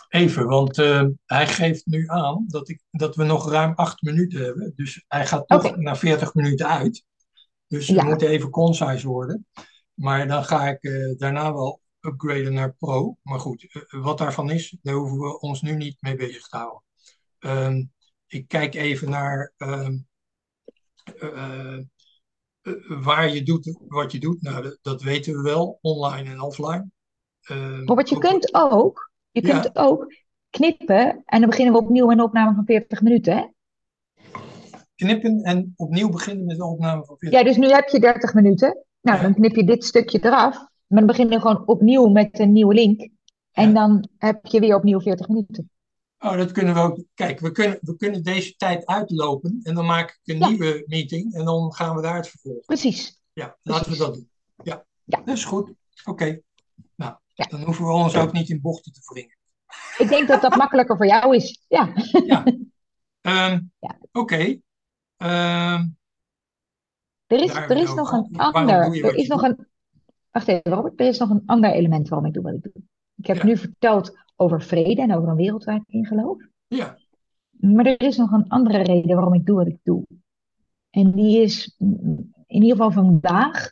Even, 0.09 0.45
want 0.47 0.77
eh, 0.77 1.05
hij 1.25 1.47
geeft 1.47 1.85
nu 1.85 2.07
aan 2.07 2.43
dat, 2.47 2.69
ik, 2.69 2.81
dat 2.91 3.15
we 3.15 3.23
nog 3.23 3.51
ruim 3.51 3.73
acht 3.75 4.01
minuten 4.01 4.43
hebben. 4.43 4.73
Dus 4.75 5.05
hij 5.07 5.25
gaat 5.25 5.47
toch 5.47 5.65
Oké. 5.65 5.81
na 5.81 5.95
40 5.95 6.33
minuten 6.33 6.67
uit. 6.67 7.05
Dus 7.67 7.87
we 7.89 7.93
Ja. 7.93 8.03
moeten 8.03 8.27
even 8.27 8.49
concise 8.49 9.07
worden. 9.07 9.45
Maar 10.01 10.27
dan 10.27 10.43
ga 10.43 10.67
ik 10.67 10.83
eh, 10.83 11.17
daarna 11.17 11.53
wel 11.53 11.81
upgraden 11.99 12.53
naar 12.53 12.73
Pro. 12.73 13.17
Maar 13.21 13.39
goed, 13.39 13.67
eh, 13.71 14.03
wat 14.03 14.17
daarvan 14.17 14.49
is, 14.51 14.77
daar 14.81 14.93
hoeven 14.93 15.19
we 15.19 15.39
ons 15.39 15.61
nu 15.61 15.75
niet 15.75 15.97
mee 16.01 16.15
bezig 16.15 16.47
te 16.47 16.57
houden. 16.57 16.81
Ehm, 17.39 17.83
ik 18.27 18.47
kijk 18.47 18.73
even 18.75 19.09
naar 19.09 19.53
ehm, 19.57 19.97
eh, 21.19 21.77
waar 23.03 23.33
je 23.33 23.43
doet 23.43 23.75
wat 23.87 24.11
je 24.11 24.19
doet. 24.19 24.41
Nou, 24.41 24.63
dat, 24.63 24.77
dat 24.81 25.01
weten 25.01 25.33
we 25.35 25.41
wel, 25.41 25.77
online 25.81 26.29
en 26.29 26.41
offline. 26.41 26.89
Ehm, 27.41 27.83
Maar 27.83 27.95
wat 27.95 28.09
je 28.09 28.15
ook- 28.15 28.21
kunt 28.21 28.53
ook, 28.53 29.11
je 29.31 29.47
Ja. 29.47 29.59
kunt 29.59 29.75
ook 29.77 30.13
knippen 30.49 31.21
en 31.25 31.39
dan 31.39 31.49
beginnen 31.49 31.73
we 31.73 31.79
opnieuw 31.79 32.05
met 32.07 32.17
een 32.17 32.23
opname 32.23 32.55
van 32.55 32.65
40 32.65 33.01
minuten. 33.01 33.35
Hè? 33.37 33.45
knippen 34.95 35.41
en 35.41 35.73
opnieuw 35.75 36.09
beginnen 36.09 36.45
met 36.45 36.57
de 36.57 36.65
opname 36.65 37.05
van 37.05 37.17
40. 37.17 37.39
Ja, 37.39 37.45
dus 37.45 37.57
nu 37.57 37.67
heb 37.69 37.87
je 37.87 37.99
30 37.99 38.33
minuten. 38.33 38.85
Nou, 39.01 39.21
dan 39.21 39.33
knip 39.33 39.55
je 39.55 39.63
dit 39.63 39.85
stukje 39.85 40.25
eraf. 40.25 40.55
Maar 40.57 40.99
dan 40.99 41.05
begin 41.05 41.29
je 41.29 41.39
gewoon 41.39 41.67
opnieuw 41.67 42.07
met 42.07 42.39
een 42.39 42.51
nieuwe 42.51 42.73
link. 42.73 43.09
En 43.51 43.67
Ja. 43.67 43.73
dan 43.73 44.07
heb 44.17 44.45
je 44.45 44.59
weer 44.59 44.75
opnieuw 44.75 44.99
40 44.99 45.27
minuten. 45.27 45.69
Oh, 46.19 46.37
dat 46.37 46.51
kunnen 46.51 46.73
we 46.73 46.79
ook. 46.79 47.03
Kijk, 47.13 47.39
we 47.39 47.51
kunnen, 47.51 47.77
we 47.81 47.95
kunnen 47.95 48.23
deze 48.23 48.55
tijd 48.55 48.85
uitlopen 48.85 49.59
en 49.63 49.75
dan 49.75 49.85
maak 49.85 50.09
ik 50.21 50.33
een 50.33 50.39
Ja. 50.39 50.49
nieuwe 50.49 50.83
meeting 50.87 51.33
en 51.33 51.45
dan 51.45 51.73
gaan 51.73 51.95
we 51.95 52.01
daar 52.01 52.15
het 52.15 52.27
vervolgen. 52.29 52.65
Precies. 52.65 53.21
Ja, 53.33 53.57
laten 53.61 53.91
we 53.91 53.97
dat 53.97 54.13
doen. 54.13 54.29
Ja, 54.63 54.85
Ja. 55.03 55.21
dat 55.25 55.35
is 55.37 55.45
goed. 55.45 55.71
Oké. 56.05 56.41
Nou, 56.95 57.15
dan 57.35 57.63
hoeven 57.63 57.85
we 57.85 57.91
ons 57.91 58.15
ook 58.15 58.31
niet 58.31 58.49
in 58.49 58.61
bochten 58.61 58.91
te 58.93 58.99
wringen. 59.05 59.37
Ik 59.97 60.07
denk 60.09 60.27
dat 60.27 60.41
dat 60.41 60.55
makkelijker 60.55 60.97
voor 60.97 61.07
jou 61.07 61.35
is. 61.35 61.65
Ja. 61.67 61.93
Ja. 62.25 62.43
Ehm. 63.21 63.59
Oké. 64.11 64.59
Ehm, 65.17 65.87
Er 67.31 67.43
is, 67.43 67.53
er 67.55 67.77
is 67.77 67.93
nog 67.93 68.11
een 68.11 68.27
ander. 68.37 69.05
Er 69.05 69.15
is 69.15 69.27
nog 69.27 69.41
een. 69.43 69.67
Wacht 70.31 70.47
even, 70.47 70.71
Robert. 70.71 70.99
Er 70.99 71.07
is 71.07 71.17
nog 71.19 71.29
een 71.29 71.43
ander 71.45 71.71
element 71.71 72.09
waarom 72.09 72.27
ik 72.27 72.33
doe 72.33 72.43
wat 72.43 72.53
ik 72.53 72.63
doe. 72.63 72.83
Ik 73.15 73.25
heb 73.27 73.37
Ja. 73.37 73.45
nu 73.45 73.57
verteld 73.57 74.17
over 74.35 74.61
vrede 74.61 75.01
en 75.01 75.15
over 75.15 75.29
een 75.29 75.35
wereld 75.35 75.63
waar 75.63 75.75
ik 75.75 75.83
in 75.87 76.05
geloof. 76.05 76.37
ja. 76.67 76.97
Maar 77.51 77.85
er 77.85 78.01
is 78.01 78.17
nog 78.17 78.31
een 78.31 78.47
andere 78.47 78.77
reden 78.83 79.15
waarom 79.15 79.33
ik 79.33 79.45
doe 79.45 79.55
wat 79.55 79.67
ik 79.67 79.77
doe. 79.83 80.03
En 80.89 81.11
die 81.11 81.41
is 81.41 81.75
mm, 81.77 82.31
in 82.47 82.61
ieder 82.61 82.69
geval 82.77 82.91
vandaag, 82.91 83.71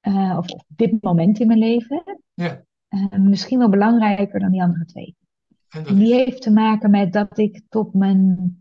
eh, 0.00 0.34
of 0.38 0.50
op 0.50 0.64
dit 0.66 1.02
moment 1.02 1.38
in 1.40 1.46
mijn 1.46 1.58
leven, 1.58 2.02
Ja. 2.34 2.64
eh, 2.88 3.12
misschien 3.12 3.58
wel 3.58 3.68
belangrijker 3.68 4.40
dan 4.40 4.50
die 4.50 4.62
andere 4.62 4.84
twee. 4.84 5.16
En 5.68 5.84
die 5.94 6.14
is. 6.14 6.24
heeft 6.24 6.42
te 6.42 6.50
maken 6.50 6.90
met 6.90 7.12
dat 7.12 7.38
ik 7.38 7.62
tot 7.68 7.94
mijn 7.94 8.54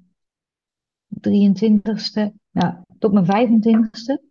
23ste, 1.07 2.33
nou, 2.51 2.75
tot 2.99 3.11
mijn 3.13 3.25
25ste, 3.25 4.21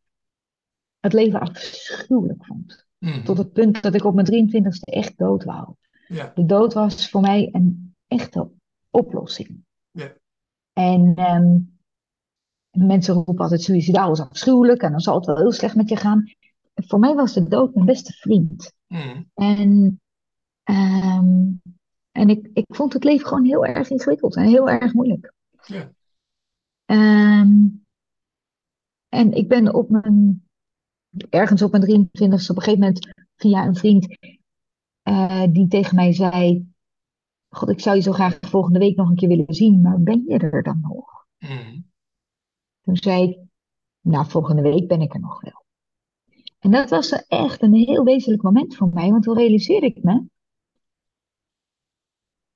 het 1.01 1.13
leven 1.13 1.41
afschuwelijk 1.41 2.47
vond. 2.47 2.87
Mhm. 2.99 3.25
Tot 3.25 3.39
het 3.39 3.53
punt 3.53 3.83
dat 3.83 3.95
ik 3.95 4.05
op 4.05 4.15
mijn 4.15 4.27
23ste 4.27 4.93
echt 4.93 5.19
dood 5.19 5.45
wou. 5.45 5.75
Ja. 6.09 6.33
De 6.35 6.45
dood 6.45 6.75
was 6.75 7.11
voor 7.11 7.21
mij 7.21 7.49
een 7.53 7.95
echte 8.07 8.51
oplossing. 8.91 9.65
Ja. 9.91 10.13
En 10.73 11.13
ehm, 11.15 11.59
mensen 12.87 13.15
roepen 13.15 13.39
altijd 13.39 13.63
suicidaal 13.63 14.13
is 14.13 14.21
afschuwelijk 14.21 14.83
en 14.83 14.91
dan 14.91 15.01
zal 15.01 15.15
het 15.15 15.27
wel 15.27 15.37
heel 15.37 15.53
slecht 15.53 15.75
met 15.75 15.89
je 15.89 15.97
gaan. 15.97 16.25
Voor 16.75 16.99
mij 16.99 17.15
was 17.15 17.33
de 17.33 17.49
dood 17.49 17.75
mijn 17.75 17.87
beste 17.87 18.13
vriend. 18.13 18.73
Mhm. 18.87 19.23
En, 19.35 20.01
ehm, 20.63 21.51
en 22.13 22.29
ik, 22.29 22.51
ik 22.53 22.65
vond 22.69 22.93
het 22.93 23.05
leven 23.05 23.27
gewoon 23.27 23.45
heel 23.45 23.67
erg 23.67 23.91
ingewikkeld 23.91 24.37
en 24.37 24.45
heel 24.45 24.69
erg 24.69 24.93
moeilijk. 24.93 25.33
Ja. 25.67 25.93
Ehm, 26.85 27.67
en 29.09 29.33
ik 29.33 29.49
ben 29.49 29.75
op 29.75 29.89
mijn, 29.89 30.48
ergens 31.31 31.63
op 31.63 31.73
mijn 31.73 31.85
23ste 31.85 32.51
op 32.51 32.57
een 32.57 32.63
gegeven 32.63 32.79
moment 32.79 33.09
via 33.37 33.67
een 33.67 33.77
vriend 33.77 34.19
eh, 35.03 35.45
die 35.51 35.69
tegen 35.69 35.95
mij 35.95 36.13
zei: 36.13 36.67
God, 37.49 37.69
ik 37.69 37.81
zou 37.81 37.97
je 37.97 38.03
zo 38.03 38.13
graag 38.13 38.39
volgende 38.41 38.79
week 38.79 38.97
nog 38.97 39.09
een 39.09 39.17
keer 39.17 39.29
willen 39.29 39.55
zien, 39.55 39.81
maar 39.81 40.01
ben 40.01 40.25
je 40.27 40.39
er 40.39 40.63
dan 40.63 40.81
nog? 40.81 41.27
Mhm. 41.39 41.81
Toen 42.81 42.97
zei 42.97 43.29
ik: 43.29 43.39
Nou, 44.01 44.27
volgende 44.27 44.63
week 44.63 44.89
ben 44.89 45.01
ik 45.01 45.15
er 45.15 45.21
nog 45.21 45.41
wel. 45.41 45.65
En 46.59 46.71
dat 46.71 46.91
was 46.91 47.13
echt 47.27 47.63
een 47.63 47.75
heel 47.75 48.05
wezenlijk 48.05 48.43
moment 48.43 48.77
voor 48.77 48.91
mij, 48.93 49.11
want 49.11 49.23
toen 49.23 49.37
realiseerde 49.37 49.87
ik 49.87 50.03
me: 50.03 50.25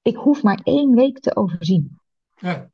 ik 0.02 0.16
hoef 0.16 0.42
maar 0.42 0.60
één 0.62 0.94
week 0.94 1.18
te 1.18 1.36
overzien. 1.36 1.98
Ja. 2.36 2.71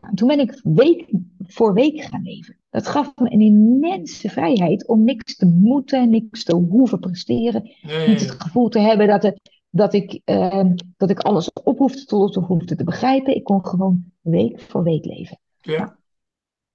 Nou, 0.00 0.14
toen 0.14 0.28
ben 0.28 0.40
ik 0.40 0.60
week 0.62 1.10
voor 1.38 1.74
week 1.74 2.00
gaan 2.00 2.22
leven. 2.22 2.56
Dat 2.70 2.86
gaf 2.86 3.12
me 3.16 3.32
een 3.32 3.40
immense 3.40 4.28
vrijheid 4.28 4.86
om 4.86 5.04
niks 5.04 5.36
te 5.36 5.46
moeten, 5.46 6.10
niks 6.10 6.44
te 6.44 6.54
hoeven 6.54 6.98
presteren. 6.98 7.70
Nee, 7.82 8.08
Niet 8.08 8.20
het 8.20 8.42
gevoel 8.42 8.68
te 8.68 8.78
hebben 8.78 9.06
dat, 9.06 9.22
het, 9.22 9.40
dat, 9.70 9.94
ik, 9.94 10.20
eh, 10.24 10.64
dat 10.96 11.10
ik 11.10 11.18
alles 11.18 11.52
op 11.52 11.78
hoefde 11.78 12.04
te 12.04 12.16
lossen 12.16 12.42
of 12.42 12.48
hoefde 12.48 12.76
te 12.76 12.84
begrijpen. 12.84 13.36
Ik 13.36 13.44
kon 13.44 13.66
gewoon 13.66 14.04
week 14.20 14.60
voor 14.60 14.82
week 14.82 15.04
leven. 15.04 15.38
ja. 15.60 15.96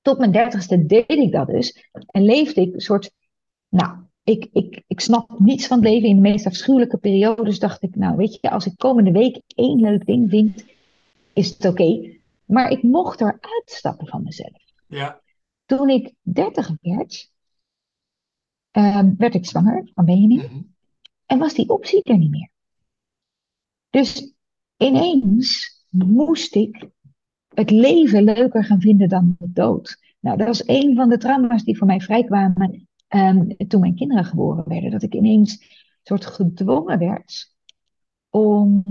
Tot 0.01 0.17
mijn 0.17 0.31
dertigste 0.31 0.85
deed 0.85 1.09
ik 1.09 1.31
dat 1.31 1.47
dus. 1.47 1.89
En 2.07 2.23
leefde 2.23 2.61
ik 2.61 2.73
een 2.73 2.81
soort. 2.81 3.11
Nou, 3.69 3.97
ik, 4.23 4.49
ik, 4.53 4.83
ik 4.87 4.99
snap 4.99 5.39
niets 5.39 5.67
van 5.67 5.77
het 5.77 5.87
leven. 5.87 6.09
In 6.09 6.15
de 6.15 6.21
meest 6.21 6.45
afschuwelijke 6.45 6.97
periodes 6.97 7.59
dacht 7.59 7.83
ik, 7.83 7.95
nou 7.95 8.17
weet 8.17 8.37
je, 8.41 8.49
als 8.49 8.65
ik 8.65 8.77
komende 8.77 9.11
week 9.11 9.41
één 9.55 9.79
leuk 9.79 10.05
ding 10.05 10.29
vind, 10.29 10.65
is 11.33 11.49
het 11.49 11.65
oké. 11.65 12.18
Maar 12.49 12.71
ik 12.71 12.83
mocht 12.83 13.21
eruit 13.21 13.63
stappen 13.65 14.07
van 14.07 14.23
mezelf. 14.23 14.63
Ja. 14.87 15.21
Toen 15.65 15.89
ik 15.89 16.13
dertig 16.21 16.71
werd, 16.81 17.31
ehm, 18.71 19.13
werd 19.17 19.35
ik 19.35 19.45
zwanger 19.45 19.91
van 19.93 20.05
Benjamin. 20.05 20.37
Mhm. 20.37 20.61
En 21.25 21.39
was 21.39 21.53
die 21.53 21.69
optie 21.69 22.03
er 22.03 22.17
niet 22.17 22.31
meer. 22.31 22.49
Dus 23.89 24.33
ineens 24.77 25.77
moest 25.89 26.55
ik 26.55 26.89
het 27.53 27.69
leven 27.69 28.23
leuker 28.23 28.63
gaan 28.63 28.81
vinden 28.81 29.09
dan 29.09 29.35
de 29.39 29.51
dood. 29.51 29.97
Nou, 30.19 30.37
dat 30.37 30.47
was 30.47 30.67
een 30.67 30.95
van 30.95 31.09
de 31.09 31.17
trauma's 31.17 31.63
die 31.63 31.77
voor 31.77 31.87
mij 31.87 31.99
vrijkwamen 31.99 32.87
ehm, 33.07 33.49
toen 33.67 33.79
mijn 33.79 33.95
kinderen 33.95 34.25
geboren 34.25 34.67
werden. 34.67 34.91
Dat 34.91 35.03
ik 35.03 35.13
ineens 35.13 35.61
een 35.61 35.67
soort 36.03 36.25
gedwongen 36.25 36.99
werd 36.99 37.53
om 38.29 38.83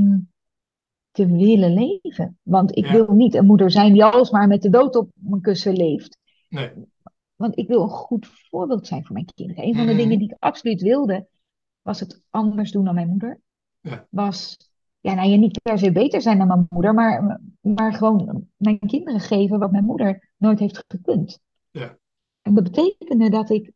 te 1.26 1.36
willen 1.36 1.72
leven. 1.74 2.38
Want 2.42 2.76
ik 2.76 2.86
Ja. 2.86 2.92
wil 2.92 3.14
niet 3.14 3.34
een 3.34 3.46
moeder 3.46 3.70
zijn 3.70 3.92
die 3.92 4.04
alsmaar 4.04 4.48
met 4.48 4.62
de 4.62 4.68
dood 4.70 4.96
op 4.96 5.10
mijn 5.14 5.40
kussen 5.40 5.76
leeft. 5.76 6.18
Nee. 6.48 6.70
Want 7.36 7.58
ik 7.58 7.68
wil 7.68 7.82
een 7.82 7.88
goed 7.88 8.26
voorbeeld 8.50 8.86
zijn 8.86 9.04
voor 9.04 9.12
mijn 9.14 9.28
kinderen. 9.34 9.64
Een 9.64 9.74
van 9.74 9.86
de 9.86 9.92
Mhm. 9.92 10.00
dingen 10.02 10.18
die 10.18 10.30
ik 10.30 10.36
absoluut 10.38 10.82
wilde, 10.82 11.26
was 11.82 12.00
het 12.00 12.22
anders 12.30 12.70
doen 12.72 12.84
dan 12.84 12.94
mijn 12.94 13.08
moeder. 13.08 13.40
Ja. 13.80 14.06
Was, 14.10 14.56
ja, 15.00 15.14
nou, 15.14 15.28
je 15.28 15.36
niet 15.36 15.62
per 15.62 15.78
se 15.78 15.92
beter 15.92 16.20
zijn 16.20 16.38
dan 16.38 16.46
mijn 16.46 16.66
moeder, 16.68 16.94
maar, 16.94 17.40
maar 17.60 17.92
gewoon 17.94 18.46
mijn 18.56 18.78
kinderen 18.78 19.20
geven 19.20 19.58
wat 19.58 19.70
mijn 19.70 19.84
moeder 19.84 20.30
nooit 20.36 20.58
heeft 20.58 20.84
gekund. 20.88 21.40
Ja. 21.70 21.98
En 22.42 22.54
dat 22.54 22.64
betekende 22.64 23.30
dat 23.30 23.50
ik, 23.50 23.72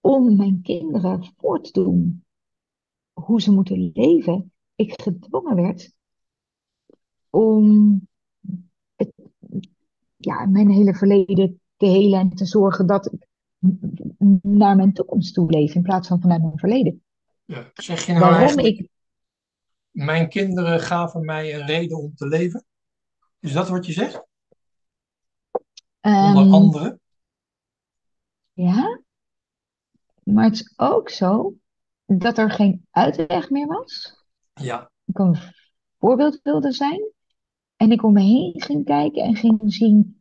om 0.00 0.36
mijn 0.36 0.60
kinderen 0.62 1.24
voor 1.36 1.60
te 1.62 1.72
doen 1.72 2.24
hoe 3.12 3.40
ze 3.40 3.52
moeten 3.52 3.90
leven, 3.94 4.52
ik 4.74 5.00
gedwongen 5.02 5.56
werd 5.56 5.92
om 7.30 8.00
het, 8.96 9.12
ja, 10.16 10.46
mijn 10.46 10.70
hele 10.70 10.94
verleden 10.94 11.60
te 11.76 11.86
helen 11.86 12.20
en 12.20 12.30
te 12.30 12.46
zorgen 12.46 12.86
dat 12.86 13.12
ik 13.12 13.26
naar 14.42 14.76
mijn 14.76 14.92
toekomst 14.92 15.34
toe 15.34 15.50
leef 15.50 15.74
in 15.74 15.82
plaats 15.82 16.08
van 16.08 16.20
vanuit 16.20 16.42
mijn 16.42 16.58
verleden. 16.58 17.02
Ja. 17.44 17.70
Zeg 17.74 18.06
je 18.06 18.12
nou 18.12 18.24
Waarom 18.24 18.58
ik, 18.58 18.88
mijn 19.90 20.28
kinderen 20.28 20.80
gaven 20.80 21.24
mij 21.24 21.54
een 21.54 21.66
reden 21.66 21.98
om 21.98 22.14
te 22.14 22.26
leven? 22.26 22.64
Is 23.40 23.52
dat 23.52 23.68
wat 23.68 23.86
je 23.86 23.92
zegt? 23.92 24.26
Onder 26.00 26.44
ehm, 26.44 26.52
andere? 26.52 26.98
ja, 28.52 29.00
maar 30.22 30.44
het 30.44 30.54
is 30.54 30.72
ook 30.76 31.08
zo 31.08 31.54
dat 32.06 32.38
er 32.38 32.50
geen 32.50 32.86
uitweg 32.90 33.50
meer 33.50 33.66
was. 33.66 34.24
Ja. 34.54 34.90
Ik 35.04 35.18
een 35.18 35.36
voorbeeld 35.98 36.40
wilde 36.42 36.72
zijn 36.72 37.12
en 37.78 37.92
ik 37.92 38.02
om 38.04 38.12
me 38.12 38.20
heen 38.20 38.52
ging 38.56 38.84
kijken 38.84 39.22
en 39.22 39.36
ging 39.36 39.60
zien, 39.64 40.20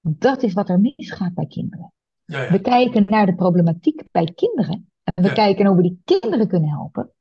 dat 0.00 0.42
is 0.42 0.52
wat 0.52 0.68
er 0.68 0.80
misgaat 0.80 1.34
bij 1.34 1.46
kinderen. 1.46 1.92
Ja, 2.24 2.42
ja. 2.42 2.50
We 2.50 2.60
kijken 2.60 3.04
naar 3.08 3.26
de 3.26 3.34
problematiek 3.34 4.02
bij 4.10 4.32
kinderen 4.34 4.90
en 5.04 5.22
we 5.22 5.28
Ja. 5.28 5.34
kijken 5.34 5.66
hoe 5.66 5.76
we 5.76 5.82
die 5.82 6.00
kinderen 6.04 6.48
kunnen 6.48 6.70
helpen. 6.70 7.12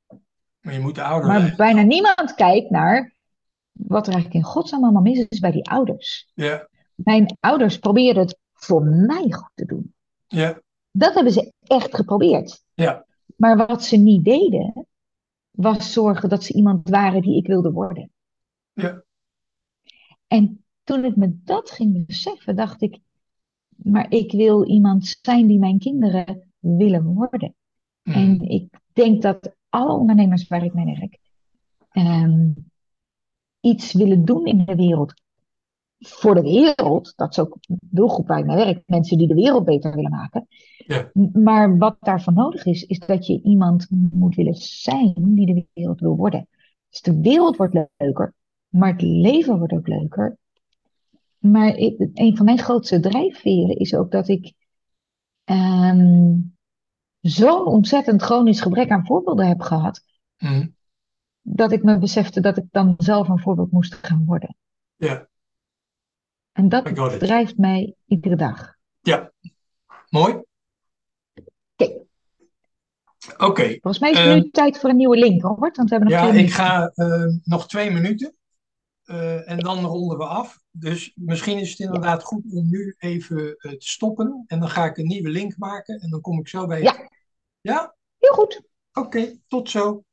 Maar 0.62 0.74
je 0.74 0.80
moet 0.80 0.96
de 0.96 1.04
ouder 1.04 1.28
Maar 1.28 1.54
bijna 1.58 1.82
niemand 1.82 2.34
kijkt 2.36 2.70
naar 2.70 3.16
wat 3.72 4.08
er 4.08 4.14
eigenlijk 4.14 4.44
in 4.46 4.52
godsnaam 4.52 4.84
allemaal 4.84 5.02
mis 5.02 5.26
is 5.30 5.40
bij 5.40 5.52
die 5.52 5.70
ouders. 5.70 6.32
Ja. 6.34 6.68
Mijn 6.96 7.38
ouders 7.40 7.80
probeerden 7.80 8.24
het 8.24 8.40
voor 8.54 8.84
mij 8.84 9.32
goed 9.32 9.52
te 9.54 9.66
doen. 9.66 9.94
Ja. 10.28 10.62
Dat 10.92 11.14
hebben 11.14 11.34
ze 11.34 11.54
echt 11.64 11.96
geprobeerd. 11.96 12.64
Ja. 12.74 13.06
Maar 13.36 13.58
wat 13.68 13.84
ze 13.84 13.98
niet 13.98 14.26
deden, 14.26 14.88
was 15.52 15.94
zorgen 15.94 16.30
dat 16.30 16.44
ze 16.44 16.54
iemand 16.54 16.90
waren 16.90 17.22
die 17.22 17.38
ik 17.38 17.48
wilde 17.48 17.72
worden. 17.72 18.12
Ja. 18.74 19.04
En 20.28 20.66
toen 20.84 21.06
ik 21.06 21.16
me 21.16 21.40
dat 21.44 21.72
ging 21.72 22.06
beseffen, 22.06 22.56
dacht 22.56 22.82
ik, 22.82 23.00
maar 23.76 24.12
ik 24.12 24.32
wil 24.32 24.66
iemand 24.66 25.18
zijn 25.22 25.48
die 25.48 25.60
mijn 25.60 25.80
kinderen 25.80 26.52
willen 26.60 27.04
worden. 27.04 27.56
Mhm. 28.04 28.18
En 28.18 28.42
ik 28.42 28.80
denk 28.94 29.22
dat 29.22 29.56
alle 29.70 29.94
ondernemers 29.94 30.48
waar 30.48 30.64
ik 30.64 30.74
mee 30.74 30.86
werk, 30.86 31.20
ehm, 31.90 32.52
iets 33.60 33.94
willen 33.94 34.26
doen 34.26 34.46
in 34.46 34.66
de 34.66 34.76
wereld. 34.76 35.14
Voor 36.00 36.36
de 36.36 36.42
wereld, 36.42 37.14
dat 37.16 37.30
is 37.30 37.40
ook 37.40 37.58
een 37.62 37.78
doelgroep 37.82 38.28
waar 38.28 38.40
ik 38.40 38.46
mee 38.46 38.56
werk, 38.56 38.84
mensen 38.86 39.18
die 39.18 39.28
de 39.28 39.34
wereld 39.34 39.66
beter 39.66 39.96
willen 39.96 40.12
maken. 40.12 40.48
Ja. 40.78 41.12
Maar 41.34 41.78
wat 41.78 41.98
daarvoor 42.00 42.34
nodig 42.34 42.66
is, 42.66 42.84
is 42.84 43.00
dat 43.00 43.28
je 43.28 43.42
iemand 43.42 43.88
moet 44.12 44.36
willen 44.36 44.56
zijn 44.56 45.14
die 45.16 45.46
de 45.46 45.66
wereld 45.74 46.00
wil 46.00 46.16
worden. 46.16 46.48
Dus 46.90 47.02
de 47.02 47.22
wereld 47.22 47.58
wordt 47.58 47.88
leuker, 47.98 48.34
maar 48.78 48.92
het 48.92 49.02
leven 49.02 49.58
wordt 49.58 49.74
ook 49.74 49.88
leuker. 49.88 50.38
Maar 51.38 51.76
ik- 51.76 52.10
een 52.14 52.38
van 52.38 52.46
mijn 52.46 52.60
grootste 52.60 53.00
drijfveren 53.00 53.76
is 53.78 53.96
ook 53.96 54.12
dat 54.12 54.28
ik 54.28 54.54
ehm, 55.44 56.34
zo'n 57.20 57.66
ontzettend 57.66 58.22
chronisch 58.22 58.62
gebrek 58.62 58.90
aan 58.92 59.06
voorbeelden 59.06 59.48
heb 59.48 59.62
gehad, 59.62 60.02
Mhm. 60.38 60.68
dat 61.42 61.72
ik 61.72 61.84
me 61.84 61.98
besefte 61.98 62.40
dat 62.42 62.58
ik 62.58 62.66
dan 62.72 62.94
zelf 62.98 63.28
een 63.28 63.40
voorbeeld 63.40 63.72
moest 63.72 63.94
gaan 63.94 64.26
worden. 64.26 64.56
Ja. 64.96 65.28
En 66.52 66.70
dat 66.70 66.86
drijft 67.20 67.58
mij 67.58 67.96
iedere 68.06 68.36
dag. 68.36 68.76
Ja. 69.02 69.32
Mooi. 70.10 70.42
Oké, 73.38 73.68
volgens 73.82 74.00
mij 74.00 74.12
is 74.12 74.18
het 74.18 74.28
Ehm, 74.28 74.36
nu 74.36 74.50
tijd 74.50 74.80
voor 74.80 74.90
een 74.90 74.96
nieuwe 74.96 75.18
link, 75.18 75.42
Robert, 75.42 75.78
want 75.78 75.90
we 75.90 75.96
hebben 75.96 76.14
nog 76.14 76.22
Ja, 76.24 76.28
ik 76.28 76.34
minuten. 76.34 76.56
ga 76.56 76.92
eh, 76.96 77.26
nog 77.44 77.68
twee 77.68 77.92
minuten 77.92 78.36
eh, 79.08 79.50
en 79.50 79.60
dan 79.60 79.86
ronden 79.86 80.18
we 80.18 80.26
af. 80.26 80.62
Dus 80.72 81.12
misschien 81.16 81.58
is 81.58 81.70
het 81.70 81.80
inderdaad 81.80 82.24
goed 82.24 82.44
om 82.54 82.70
nu 82.70 82.96
even 82.98 83.56
eh, 83.58 83.72
te 83.72 83.88
stoppen. 83.88 84.44
En 84.48 84.60
dan 84.60 84.70
ga 84.70 84.86
ik 84.86 84.98
een 84.98 85.06
nieuwe 85.06 85.30
link 85.30 85.58
maken 85.58 86.00
en 86.00 86.10
dan 86.10 86.22
kom 86.22 86.40
ik 86.40 86.48
zo 86.48 86.66
bij 86.66 86.78
je. 86.78 86.84
Ja. 86.84 87.10
Ja? 87.62 87.96
Heel 88.18 88.34
goed. 88.34 88.62
Oké, 88.94 89.38
tot 89.48 89.70
zo. 89.70 90.04